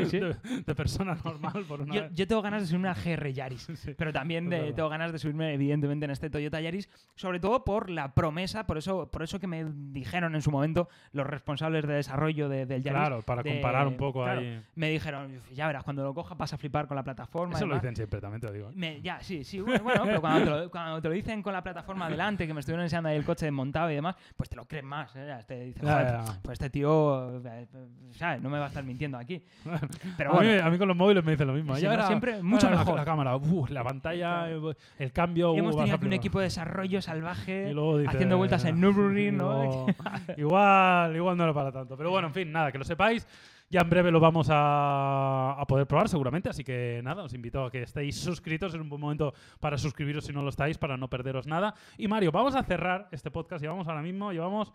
[0.06, 0.18] sí.
[0.18, 0.36] De,
[0.66, 2.12] de persona normal por una Yo, vez.
[2.14, 3.94] yo tengo ganas de subirme a GR Yaris, Sí.
[3.96, 8.12] pero también tengo ganas de subirme, evidentemente, en este Toyota Yaris, sobre todo por la
[8.14, 12.48] promesa, por eso, por eso que me dijeron en su momento los responsables de desarrollo
[12.48, 12.98] de- del Yaris.
[13.00, 14.62] Claro, para de- comparar un poco claro, ahí.
[14.74, 17.54] Me dijeron, ya verás, cuando lo coja vas a flipar con la plataforma.
[17.56, 17.82] Eso lo demás".
[17.82, 18.68] dicen siempre, también te lo digo.
[18.70, 18.72] ¿eh?
[18.74, 21.52] Me- ya, sí, sí, bueno, bueno, pero cuando te, lo, cuando te lo dicen con
[21.52, 24.56] la plataforma delante, que me estuvieron enseñando ahí el coche desmontado y demás, pues te
[24.56, 25.14] lo crees más.
[25.16, 25.36] ¿eh?
[25.46, 26.38] Te dices, Ya, "Joder, ya, ya.
[26.42, 27.66] pues este tío, eh,
[28.12, 28.42] ¿sabes?
[28.42, 29.42] No me va a estar mintiendo aquí.
[30.16, 31.74] Pero a, bueno, mí, a mí con los móviles me dicen lo mismo.
[31.76, 31.90] Sí, Ya ¿no?
[31.92, 32.96] verás, Siempre mucho la- mejor.
[32.96, 35.35] La, cámara, uf, la pantalla, el cambio.
[35.42, 38.80] Uh, hemos vas tenido aquí un equipo de desarrollo salvaje Y dice, haciendo vueltas en
[38.80, 39.86] Nürburgring, ¿no?
[40.36, 41.96] igual, igual no era para tanto.
[41.96, 43.26] Pero bueno, en fin, nada, que lo sepáis.
[43.68, 47.64] Ya en breve lo vamos a, a poder probar seguramente, así que nada, os invito
[47.64, 48.74] a que estéis suscritos.
[48.74, 51.74] Es un buen momento para suscribiros si no lo estáis, para no perderos nada.
[51.98, 53.60] Y Mario, vamos a cerrar este podcast.
[53.60, 54.72] Llevamos ahora mismo, llevamos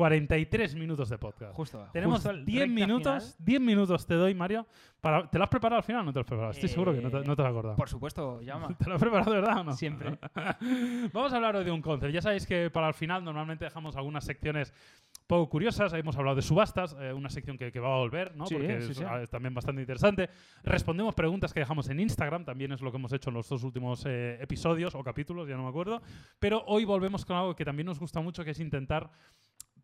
[0.00, 1.54] 43 minutos de podcast.
[1.54, 1.86] Justo.
[1.92, 4.66] Tenemos justo el 10 recta minutos, 10 minutos te doy, Mario.
[4.98, 6.52] Para, ¿Te lo has preparado al final o no te lo has preparado?
[6.52, 7.74] Estoy seguro que no te, Eh, no te lo has acordado.
[7.74, 7.76] final.
[7.76, 8.68] Por supuesto, llama.
[8.78, 9.72] ¿Te lo has preparado de verdad o no?
[9.74, 10.18] Siempre.
[11.12, 12.14] Vamos a hablar hoy de un concept.
[12.14, 14.72] Ya sabéis que para el final normalmente dejamos algunas secciones
[15.26, 15.92] poco curiosas.
[15.92, 18.46] Hemos hablado de subastas, eh, una sección que, que va a volver, ¿no?
[18.46, 19.04] Sí, porque sí, es, sí.
[19.06, 20.30] ah, es también bastante interesante.
[20.62, 23.62] Respondemos preguntas que dejamos en Instagram, también es lo que hemos hecho en los dos
[23.64, 26.00] últimos eh, episodios o capítulos, ya no me acuerdo.
[26.38, 29.10] Pero hoy volvemos con algo que también nos gusta mucho, que es intentar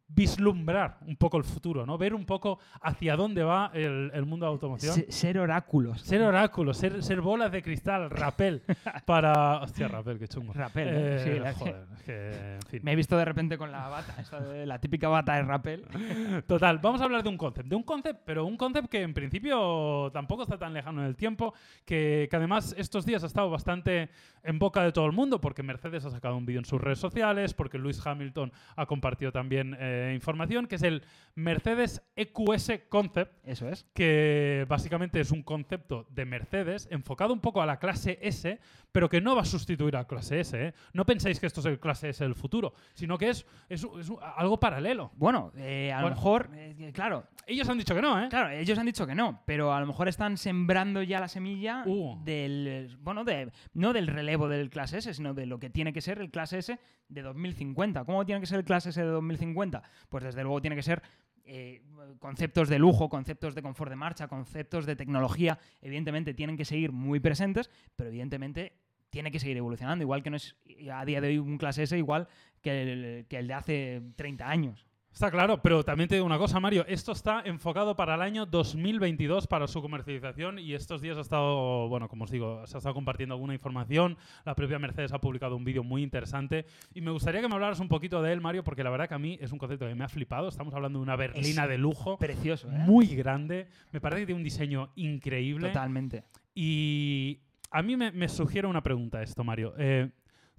[0.08, 1.98] vislumbrar un poco el futuro, ¿no?
[1.98, 4.94] Ver un poco hacia dónde va el, el mundo de la automoción.
[4.94, 6.00] Se- ser oráculos.
[6.02, 8.62] Ser oráculo, ser, ser bolas de cristal, rapel,
[9.06, 9.58] para...
[9.62, 10.52] Hostia, rapel, qué chungo.
[10.52, 12.80] Rappel, Eh, sí, la- joder, es que, en fin.
[12.84, 15.84] Me he visto de repente con la bata, de- la típica bata de rappel.
[16.46, 19.12] Total, vamos a hablar de un concept, de un concept, pero un concept que en
[19.14, 21.52] principio tampoco está tan lejano en el tiempo,
[21.84, 24.08] que, que además estos días ha estado bastante
[24.44, 27.00] en boca de todo el mundo, porque Mercedes ha sacado un vídeo en sus redes
[27.00, 31.02] sociales, porque Lewis Hamilton ha compartido también eh, información, que es el
[31.34, 33.86] Mercedes EQS Concept, Eso es.
[33.94, 38.58] que básicamente es un concepto de Mercedes enfocado un poco a la clase S,
[38.90, 40.68] pero que no va a sustituir a la clase S.
[40.68, 40.74] ¿eh?
[40.94, 44.10] No penséis que esto es el clase S del futuro, sino que es, es, es
[44.36, 45.12] algo paralelo.
[45.16, 48.28] Bueno, eh, a lo mejor, eh, claro, Ellos han dicho que no, ¿eh?
[48.30, 51.82] claro, ellos han dicho que no, pero a lo mejor están sembrando ya la semilla
[51.86, 52.18] Uh.
[52.24, 56.00] del, bueno, de, no del relevo del clase S, sino de lo que tiene que
[56.00, 56.78] ser el clase S
[57.08, 58.04] de 2050.
[58.04, 59.82] ¿Cómo tiene que ser el clase S de 2050?
[60.08, 61.02] Pues desde luego tiene que ser
[61.44, 61.82] eh,
[62.18, 66.92] conceptos de lujo, conceptos de confort de marcha, conceptos de tecnología, evidentemente tienen que seguir
[66.92, 68.72] muy presentes, pero evidentemente
[69.10, 70.56] tiene que seguir evolucionando, igual que no es
[70.92, 72.28] a día de hoy un clase S igual
[72.60, 74.85] que el, que el de hace 30 años.
[75.16, 76.84] Está claro, pero también te digo una cosa, Mario.
[76.86, 81.88] Esto está enfocado para el año 2022 para su comercialización y estos días ha estado,
[81.88, 84.18] bueno, como os digo, se ha estado compartiendo alguna información.
[84.44, 87.80] La propia Mercedes ha publicado un vídeo muy interesante y me gustaría que me hablaras
[87.80, 89.94] un poquito de él, Mario, porque la verdad que a mí es un concepto que
[89.94, 90.48] me ha flipado.
[90.48, 92.72] Estamos hablando de una berlina Es de lujo Precioso, ¿eh?
[92.72, 93.68] muy grande.
[93.92, 95.68] Me parece que tiene un diseño increíble.
[95.68, 96.24] Totalmente.
[96.54, 97.40] Y
[97.70, 99.72] a mí me, me sugiere una pregunta esto, Mario.
[99.78, 100.10] Eh,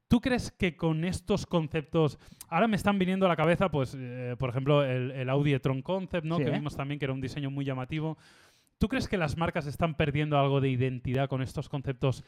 [0.07, 4.35] ¿Tú crees que con estos conceptos, ahora me están viniendo a la cabeza, pues, eh,
[4.39, 6.37] por ejemplo, el, el Audi e-tron Concept, ¿no?
[6.37, 6.53] Sí, que ¿eh?
[6.53, 8.17] vimos también que era un diseño muy llamativo.
[8.77, 12.23] ¿Tú crees que las marcas están perdiendo algo de identidad con estos conceptos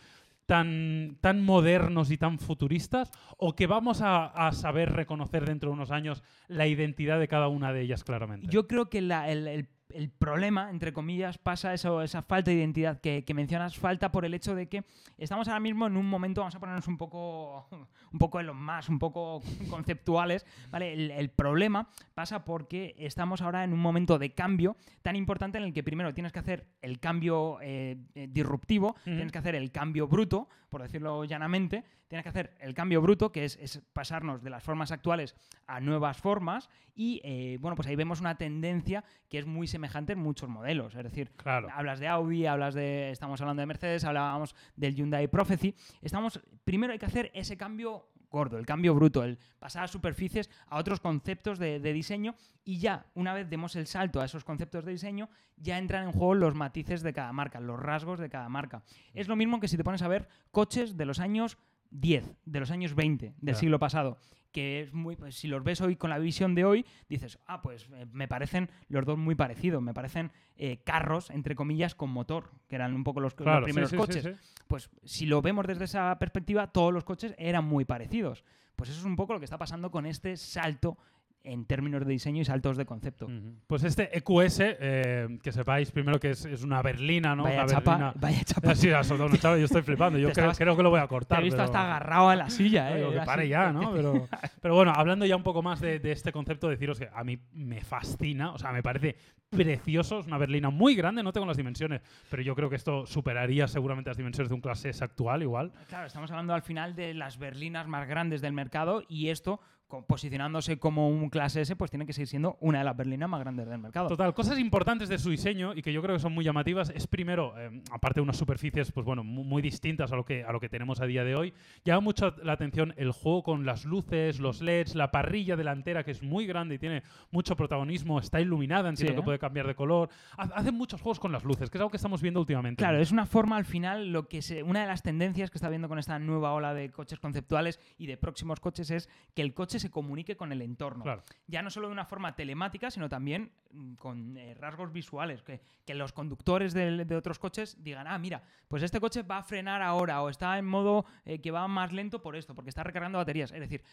[0.45, 3.11] tan, tan modernos y tan futuristas?
[3.37, 7.47] ¿O que vamos a, a saber reconocer dentro de unos años la identidad de cada
[7.47, 8.47] una de ellas claramente?
[8.49, 12.57] Yo creo que la- el, el- el problema, entre comillas, pasa eso, esa falta de
[12.57, 14.83] identidad que, que mencionas, falta por el hecho de que
[15.17, 17.67] estamos ahora mismo en un momento, vamos a ponernos un poco,
[18.13, 20.93] un poco en los más, un poco conceptuales, ¿vale?
[20.93, 25.63] El, el problema pasa porque estamos ahora en un momento de cambio tan importante en
[25.63, 29.71] el que primero tienes que hacer el cambio eh, eh, disruptivo, tienes que hacer el
[29.71, 34.43] cambio bruto, por decirlo llanamente, tienes que hacer el cambio bruto, que es, es pasarnos
[34.43, 35.35] de las formas actuales
[35.67, 40.13] a nuevas formas, y eh, bueno, pues ahí vemos una tendencia que es muy semejante
[40.13, 40.95] en muchos modelos.
[40.95, 41.69] Es decir, Claro.
[41.71, 43.11] hablas de Audi, hablas de.
[43.11, 45.75] Estamos hablando de Mercedes, hablábamos del Hyundai Prophecy.
[46.01, 46.41] Estamos.
[46.65, 50.77] Primero hay que hacer ese cambio gordo, el cambio bruto, el pasar a superficies a
[50.77, 54.85] otros conceptos de, de diseño y ya, una vez demos el salto a esos conceptos
[54.85, 58.47] de diseño, ya entran en juego los matices de cada marca, los rasgos de cada
[58.47, 58.83] marca.
[59.15, 61.57] Es lo mismo que si te pones a ver coches de los años
[61.91, 64.17] 10, de los años 20 del siglo pasado,
[64.51, 67.61] que es muy, pues, si los ves hoy con la visión de hoy, dices, ah,
[67.61, 72.09] pues eh, me parecen los dos muy parecidos, me parecen eh, carros, entre comillas, con
[72.09, 74.23] motor, que eran un poco los, Claro, primeros sí, sí, coches.
[74.23, 74.31] sí.
[74.67, 78.43] Pues si lo vemos desde esa perspectiva, todos los coches eran muy parecidos.
[78.75, 80.97] Pues eso es un poco lo que está pasando con este salto
[81.43, 83.27] en términos de diseño y saltos de concepto.
[83.65, 87.43] Pues este EQS, eh, que sepáis primero que es, es una berlina, ¿no?
[87.43, 88.13] Vaya una chapa, berlina.
[88.19, 88.75] vaya chapa.
[88.75, 90.19] Sí, ha soltado una chapa, yo estoy flipando.
[90.19, 91.39] Yo Te creo, estabas- creo que lo voy a Te cortar.
[91.39, 93.07] he visto pero- hasta agarrado a la silla, ¿eh?
[93.13, 93.91] Que pare ya, ¿no?
[93.93, 94.27] Pero,
[94.61, 97.39] pero bueno, hablando ya un poco más de, de este concepto, deciros que a mí
[97.53, 99.15] me fascina, o sea, me parece
[99.49, 103.05] precioso, es una berlina muy grande, no tengo las dimensiones, pero yo creo que esto
[103.05, 105.71] superaría seguramente las dimensiones de un clase S actual igual.
[105.87, 109.59] Claro, estamos hablando al final de las berlinas más grandes del mercado y esto,
[110.07, 113.39] posicionándose como un clase S, pues tiene que seguir siendo una de las berlinas más
[113.39, 114.07] grandes del mercado.
[114.07, 117.07] Total, cosas importantes de su diseño y que yo creo que son muy llamativas es
[117.07, 120.51] primero, eh, aparte de unas superficies pues bueno, mu- muy, distintas a lo, que, a
[120.51, 123.85] lo que tenemos a día de hoy, llama mucho la atención el juego con las
[123.85, 128.39] luces, los LEDs, la parrilla delantera que es muy grande y tiene mucho protagonismo, está
[128.39, 129.25] iluminada, entiendo Sí, que ¿eh?
[129.25, 130.09] puede cambiar de color.
[130.37, 132.79] Ha- Hacen muchos juegos con las luces, que es algo que estamos viendo últimamente.
[132.83, 135.69] Claro, es una forma al final, lo que se, una de las tendencias que está
[135.69, 139.53] viendo con esta nueva ola de coches conceptuales y de próximos coches es que el
[139.53, 141.03] coche se comunique con el entorno.
[141.03, 141.23] Claro.
[141.47, 145.61] Ya no solo de una forma telemática, sino también mm, con eh, rasgos visuales, que,
[145.85, 149.81] que los conductores de, otros coches digan, ah, mira, pues este coche va a frenar
[149.81, 153.17] ahora o está en modo eh, que va más lento por esto, porque está recargando
[153.17, 153.51] baterías.
[153.51, 153.83] Es decir,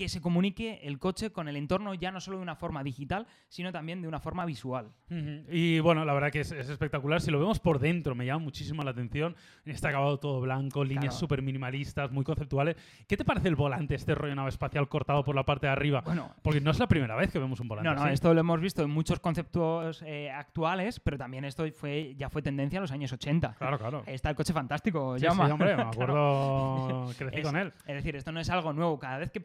[0.00, 3.26] que se comunique el coche con el entorno ya no solo de una forma digital,
[3.50, 4.92] sino también de una forma visual.
[5.50, 7.20] Y bueno, la verdad que es, es espectacular.
[7.20, 9.36] Si lo vemos por dentro, me llama muchísimo la atención.
[9.66, 11.18] Está acabado todo blanco, líneas Claro.
[11.18, 12.76] súper minimalistas, muy conceptuales.
[13.06, 16.00] ¿Qué te parece el volante, este rollo nave espacial cortado por la parte de arriba?
[16.00, 18.40] Bueno, Porque no es la primera vez que vemos un volante no, no, esto lo
[18.40, 22.82] hemos visto en muchos conceptos eh, actuales, pero también esto fue, ya fue tendencia en
[22.84, 23.54] los años 80.
[23.58, 24.02] Claro, claro.
[24.06, 27.74] Está el coche fantástico, Sí, sí, hombre, me acuerdo, crecí Es- con él.
[27.86, 28.98] Es decir, esto no es algo nuevo.
[28.98, 29.40] Cada vez que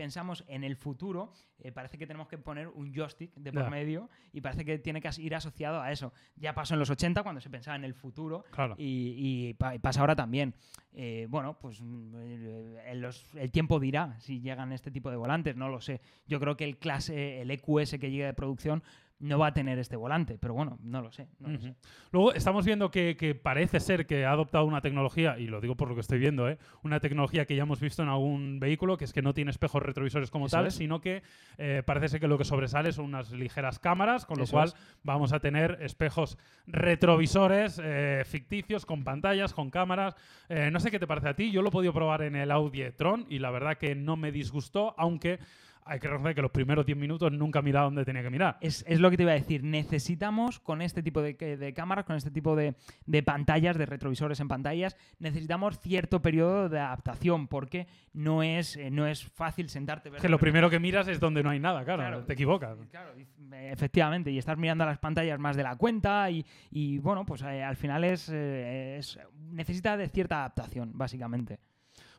[0.00, 4.08] pensamos en el futuro, eh, parece que tenemos que poner un joystick de por medio
[4.32, 6.12] y parece que tiene que ir asociado a eso.
[6.36, 8.76] Ya pasó en los 80 cuando se pensaba en el futuro Claro.
[8.78, 9.14] y,
[9.50, 10.54] y pa- y pasa ahora también.
[10.92, 15.54] Eh, bueno, pues mm, eh, los- el tiempo dirá si llegan este tipo de volantes,
[15.54, 16.00] no lo sé.
[16.26, 18.82] Yo creo que el clase, el EQS que llegue de producción
[19.20, 21.28] no va a tener este volante, pero bueno, no lo sé.
[21.38, 21.66] no lo Ujú.
[21.66, 21.74] sé.
[22.10, 25.76] Luego estamos viendo que, que parece ser que ha adoptado una tecnología, y lo digo
[25.76, 26.58] por lo que estoy viendo, ¿eh?
[26.82, 29.82] una tecnología que ya hemos visto en algún vehículo, que es que no tiene espejos
[29.82, 30.74] retrovisores como Eso tal, es.
[30.74, 31.22] sino que
[31.58, 34.68] eh, parece ser que lo que sobresale son unas ligeras cámaras, con lo Eso cual
[34.68, 34.74] es.
[35.02, 40.14] vamos a tener espejos retrovisores eh, ficticios, con pantallas, con cámaras.
[40.48, 42.50] Eh, no sé qué te parece a ti, yo lo he podido probar en el
[42.50, 45.38] Audi e-tron y la verdad que no me disgustó, aunque
[45.84, 48.58] hay que reconocer que los primeros 10 minutos nunca miraba dónde tenía que mirar.
[48.60, 49.64] Es, es lo que te iba a decir.
[49.64, 52.74] Necesitamos, con este tipo de, de cámaras, con este tipo de,
[53.06, 58.90] de pantallas, de retrovisores en pantallas, necesitamos cierto periodo de adaptación, porque no es, eh,
[58.90, 60.10] no es fácil sentarte.
[60.10, 62.24] ver Que lo primero que miras es donde no hay nada, claro, Claro.
[62.24, 62.76] te equivocas.
[62.90, 66.98] Claro, eh, efectivamente, y estás mirando a las pantallas más de la cuenta y, y,
[66.98, 69.18] bueno, pues eh, al final es, eh, es-
[69.50, 71.58] necesita de cierta adaptación, básicamente.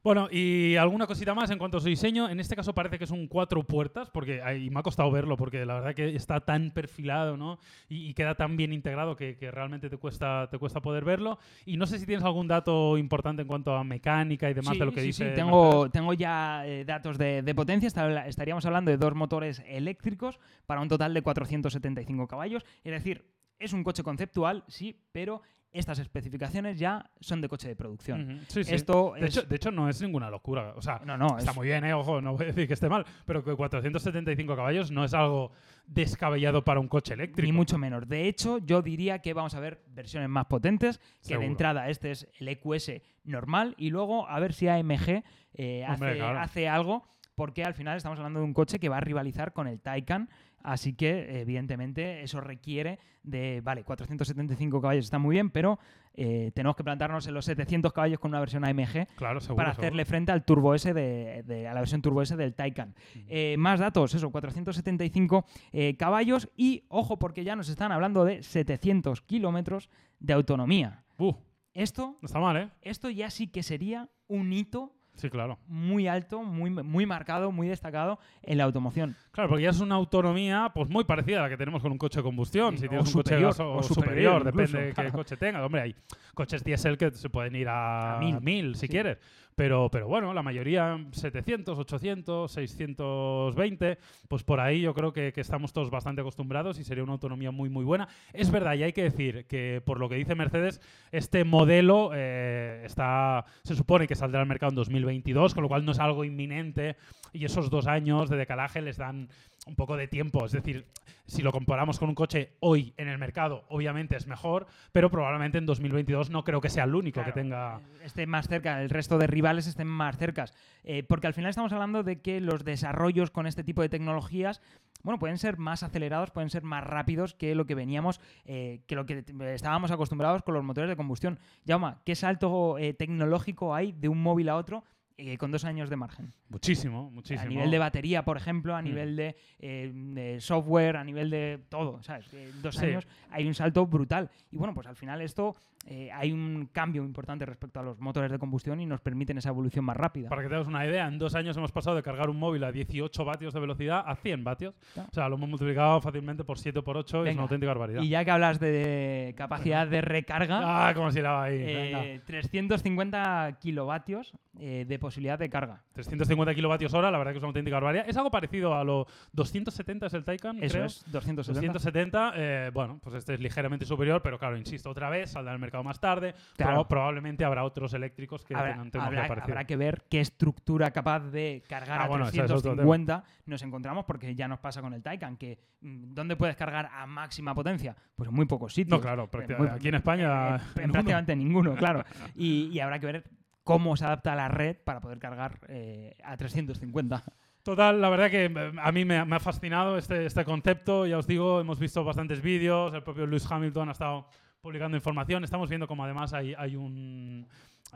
[0.04, 2.28] Bueno, y alguna cosita más en cuanto a su diseño.
[2.28, 5.38] En este caso parece que es un cuatro puertas, porque ahí me ha costado verlo,
[5.38, 7.60] porque la verdad que está tan perfilado, ¿no?
[7.88, 11.38] Y, y queda tan bien integrado que, que realmente te cuesta, te cuesta poder verlo.
[11.68, 14.80] Y no sé si tienes algún dato importante en cuanto a mecánica y demás Sí,
[14.80, 15.30] de lo que sí, dice.
[15.30, 17.86] sí, tengo, tengo ya eh, datos de, de potencia.
[17.86, 22.66] Esta- Estaríamos hablando de dos motores eléctricos para un total de 475 caballos.
[22.84, 23.24] Es decir,
[23.60, 25.43] es un coche conceptual, sí, pero
[25.74, 28.22] estas especificaciones ya son de coche de producción.
[28.36, 28.74] Ujú, Sí, sí.
[28.76, 30.74] Esto de, es- hecho, de hecho, no es ninguna locura.
[30.76, 31.93] O sea, No, no, está es- muy bien, ¿eh?
[31.93, 35.51] Ojo, no voy a decir que esté mal, pero que 475 caballos no es algo
[35.86, 37.45] descabellado para un coche eléctrico.
[37.45, 38.07] Ni mucho menos.
[38.07, 41.41] De hecho, yo diría que vamos a ver versiones más potentes, que Seguro.
[41.41, 46.09] de entrada este es el EQS normal y luego a ver si AMG eh, Hombre,
[46.09, 46.39] hace, claro.
[46.39, 49.67] hace algo, porque al final estamos hablando de un coche que va a rivalizar con
[49.67, 50.30] el Taycan,
[50.64, 55.78] así que evidentemente eso requiere de, vale, 475 caballos está muy bien, pero
[56.14, 59.55] eh, tenemos que plantarnos en los 700 caballos con una versión AMG Claro, seguro.
[59.57, 59.88] para seguro.
[59.88, 62.95] hacerle frente al Turbo S de, de- a la versión Turbo S del Taycan.
[63.28, 68.43] Eh, más datos, eso, 475 eh, caballos y ojo porque ya nos están hablando de
[68.43, 69.89] 700 kilómetros
[70.20, 71.03] de autonomía.
[71.18, 71.34] Uh,
[71.74, 72.70] Esto, no está mal, ¿eh?
[72.82, 75.59] esto ya sí que sería un hito Sí, claro.
[75.67, 79.15] muy alto, muy, muy marcado, muy destacado en la automoción.
[79.32, 81.97] Claro, porque ya es una autonomía pues muy parecida a la que tenemos con un
[81.97, 82.76] coche de combustión.
[82.76, 85.63] Sí, Si tienes un coche o o superior depende de qué coche tengas.
[85.63, 85.95] Hombre, hay
[86.34, 88.41] coches diésel que se pueden ir a, A mil.
[88.41, 88.88] mil, si Sí.
[88.88, 89.17] quieres.
[89.56, 93.97] Pero, pero bueno, la mayoría 700, 800, 620,
[94.28, 97.70] pues por ahí yo creo que, estamos todos bastante acostumbrados y sería una autonomía muy,
[97.70, 98.08] muy buena.
[98.34, 100.82] Es verdad, y hay que decir que por lo que dice Mercedes,
[101.12, 105.86] este modelo eh, está, se supone que saldrá al mercado en 2022, con lo cual
[105.86, 106.95] no es algo inminente
[107.34, 109.30] y esos dos años de decalaje les dan
[109.68, 110.45] un poco de tiempo.
[110.45, 110.88] Es decir,
[111.28, 115.57] si lo comparamos con un coche hoy en el mercado, obviamente es mejor, pero probablemente
[115.57, 117.80] en 2022 no creo que sea el único que tenga...
[117.80, 120.53] eh, Esté más cerca, el resto de rivales estén más cercas.
[120.84, 124.62] Eh, porque al final estamos hablando de que los desarrollos con este tipo de tecnologías,
[125.03, 128.95] bueno, pueden ser más acelerados, pueden ser más rápidos que lo que veníamos, eh, que
[128.95, 131.39] lo que estábamos acostumbrados con los motores de combustión.
[131.68, 134.84] Jauma, ¿qué salto eh, tecnológico hay de un móvil a otro
[135.22, 136.34] eh, con dos años de margen?
[136.49, 137.41] Muchísimo, muchísimo.
[137.41, 138.86] A nivel de batería, por ejemplo, a Mm.
[138.86, 142.34] nivel de, eh, de software, a nivel de todo, ¿sabes?
[142.34, 142.86] En dos Sí.
[142.86, 144.30] años hay un salto brutal.
[144.51, 145.55] Y bueno, pues al final esto
[145.88, 149.49] eh, hay un cambio importante respecto a los motores de combustión y nos permiten esa
[149.49, 150.29] evolución más rápida.
[150.29, 152.63] Para que te hagas una idea, en dos años hemos pasado de cargar un móvil
[152.63, 154.75] a 18 vatios de velocidad a 100 vatios.
[154.93, 155.09] Claro.
[155.11, 157.34] O sea, lo hemos multiplicado fácilmente por 7 o por 8 y es Venga.
[157.34, 158.01] una auténtica barbaridad.
[158.03, 160.59] Y ya que hablas de capacidad de recarga,
[160.89, 161.55] Ah, como si la ahí.
[161.59, 162.25] eh, venga.
[162.25, 165.82] 350 kilovatios eh, de posibilidad de carga.
[165.93, 168.05] 350 kilovatios hora, la verdad que es una auténtica barbaridad.
[168.07, 170.86] Es algo parecido a lo 270 es el Taycan, Eso creo.
[170.86, 171.73] es, 270.
[171.73, 175.59] 270, eh, bueno, pues este es ligeramente superior, pero claro, insisto, otra vez saldrá al
[175.59, 176.34] mercado más tarde.
[176.57, 176.82] Claro.
[176.82, 180.91] Proba- probablemente habrá otros eléctricos que Habrá, tengan tecnología habrá- habrá que ver qué estructura
[180.91, 184.59] capaz de cargar Ah, a bueno, ese es otro 350 nos encontramos, porque ya nos
[184.59, 187.95] pasa con el Taycan, que mm, ¿dónde puedes cargar a máxima potencia?
[188.15, 188.97] Pues en muy pocos sitios.
[188.97, 190.55] No, claro, prácti- muy- aquí en España.
[190.55, 192.03] Eh, en prácticamente ninguno, claro.
[192.36, 193.24] Y, y habrá que ver
[193.63, 197.24] cómo se adapta la red para poder cargar eh, a 350.
[197.63, 201.05] Total, la verdad que eh, a mí me, me ha fascinado este, este concepto.
[201.05, 202.91] Ya os digo, hemos visto bastantes vídeos.
[202.95, 204.26] El propio Lewis Hamilton ha estado
[204.62, 205.43] publicando información.
[205.43, 207.47] Estamos viendo como además hay, hay un,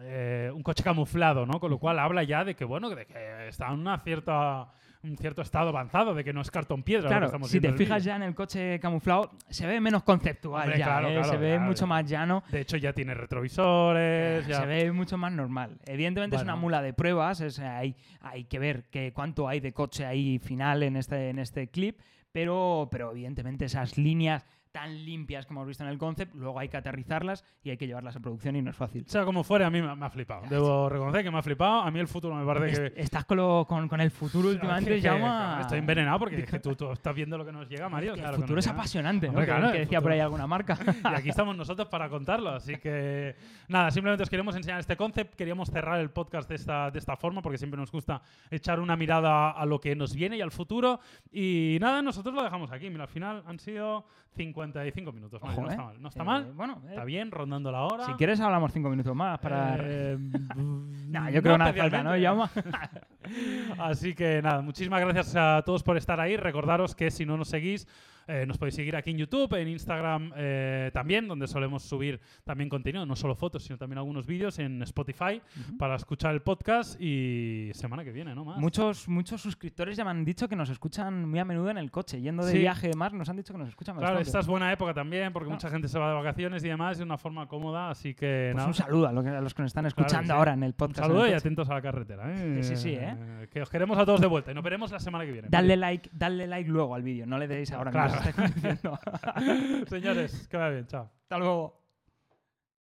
[0.01, 1.59] eh, un coche camuflado, ¿no?
[1.59, 4.71] Con lo cual habla ya de que, bueno, de que está en una cierta,
[5.03, 7.07] un cierto estado avanzado, de que no es cartón piedra.
[7.07, 10.85] Claro, si te fijas ya en el coche camuflado, se ve menos conceptual Hombre, ya,
[10.85, 11.13] claro, ¿eh?
[11.13, 12.43] claro, se ve mucho más llano.
[12.51, 14.47] De hecho, ya tiene retrovisores.
[14.47, 15.77] ya- Se ve mucho más normal.
[15.85, 19.71] Evidentemente es una mula de pruebas, es, hay, hay que ver que cuánto hay de
[19.71, 21.99] coche ahí final en este, en este clip,
[22.31, 24.43] pero, pero evidentemente esas líneas
[24.75, 27.87] tan limpias como hemos visto en el concept, luego hay que aterrizarlas y hay que
[27.87, 29.05] llevarlas a producción y no es fácil.
[29.07, 30.41] Sea como fuere, a mí me, me ha flipado.
[30.49, 31.79] Debo reconocer que me ha flipado.
[31.79, 33.01] A mí el futuro me parece Est- que.
[33.01, 35.59] Estás con, lo- con, con el futuro últimamente, que- que- llama...
[35.61, 38.13] Estoy envenenado porque es que tú, tú estás viendo lo que nos llega, Mario.
[38.13, 38.77] o sea, El lo que futuro es llega.
[38.77, 39.29] apasionante, ¿no?
[39.31, 40.13] Hombre, Que- claro, que el decía por futuro.
[40.15, 40.77] ahí alguna marca.
[41.15, 42.49] Y aquí estamos nosotros para contarlo.
[42.49, 43.35] Así que,
[43.69, 45.35] nada, simplemente os queremos enseñar este concept.
[45.35, 48.21] Queríamos cerrar el podcast de esta, de esta forma porque siempre nos gusta
[48.51, 50.99] echar una mirada a lo que nos viene y al futuro.
[51.31, 52.89] Y nada, nosotros lo dejamos aquí.
[52.89, 54.05] Mira, al final han sido
[54.35, 55.41] 55 minutos.
[55.41, 55.67] No ¿eh?
[55.69, 56.01] está mal.
[56.01, 56.51] No está Eh, mal.
[56.53, 58.05] Bueno, eh, Está bien, rondando la hora.
[58.05, 59.77] si quieres hablamos cinco minutos más para...
[59.81, 60.17] Eh,
[61.09, 62.13] Nah, yo creo no hace falta, ¿no?
[63.79, 66.37] Así que nada, muchísimas gracias a todos por estar ahí.
[66.37, 67.87] Recordaros que si no nos seguís,
[68.27, 72.69] eh, nos podéis seguir aquí en YouTube, en Instagram eh, también, donde solemos subir también
[72.69, 75.41] contenido, no solo fotos, sino también algunos vídeos en Spotify
[75.77, 78.45] para escuchar el podcast y semana que viene, ¿no?
[78.45, 78.57] Más.
[78.57, 81.91] Muchos, muchos suscriptores ya me han dicho que nos escuchan muy a menudo en el
[81.91, 82.57] coche, yendo de Sí.
[82.59, 84.29] viaje y demás, nos han dicho que nos escuchan Claro, bastante.
[84.29, 85.55] esta es buena época también, porque Claro.
[85.57, 88.55] mucha gente se va de vacaciones y demás, de una forma cómoda, así que Pues
[88.57, 88.67] nada.
[88.67, 90.37] un saludo a, los que nos están escuchando sí.
[90.37, 90.99] ahora en el Un podcast.
[90.99, 92.31] el saludo y atentos a la carretera.
[92.33, 92.59] ¿eh?
[92.61, 93.47] Sí, sí, sí, ¿eh?
[93.51, 95.47] Que os queremos a todos de vuelta y nos veremos la semana que viene.
[95.49, 98.14] Dadle like, dadle like luego al vídeo, no le deis ahora Claro.
[99.89, 101.11] Señores, que vaya bien, chao.
[101.23, 101.84] Hasta luego.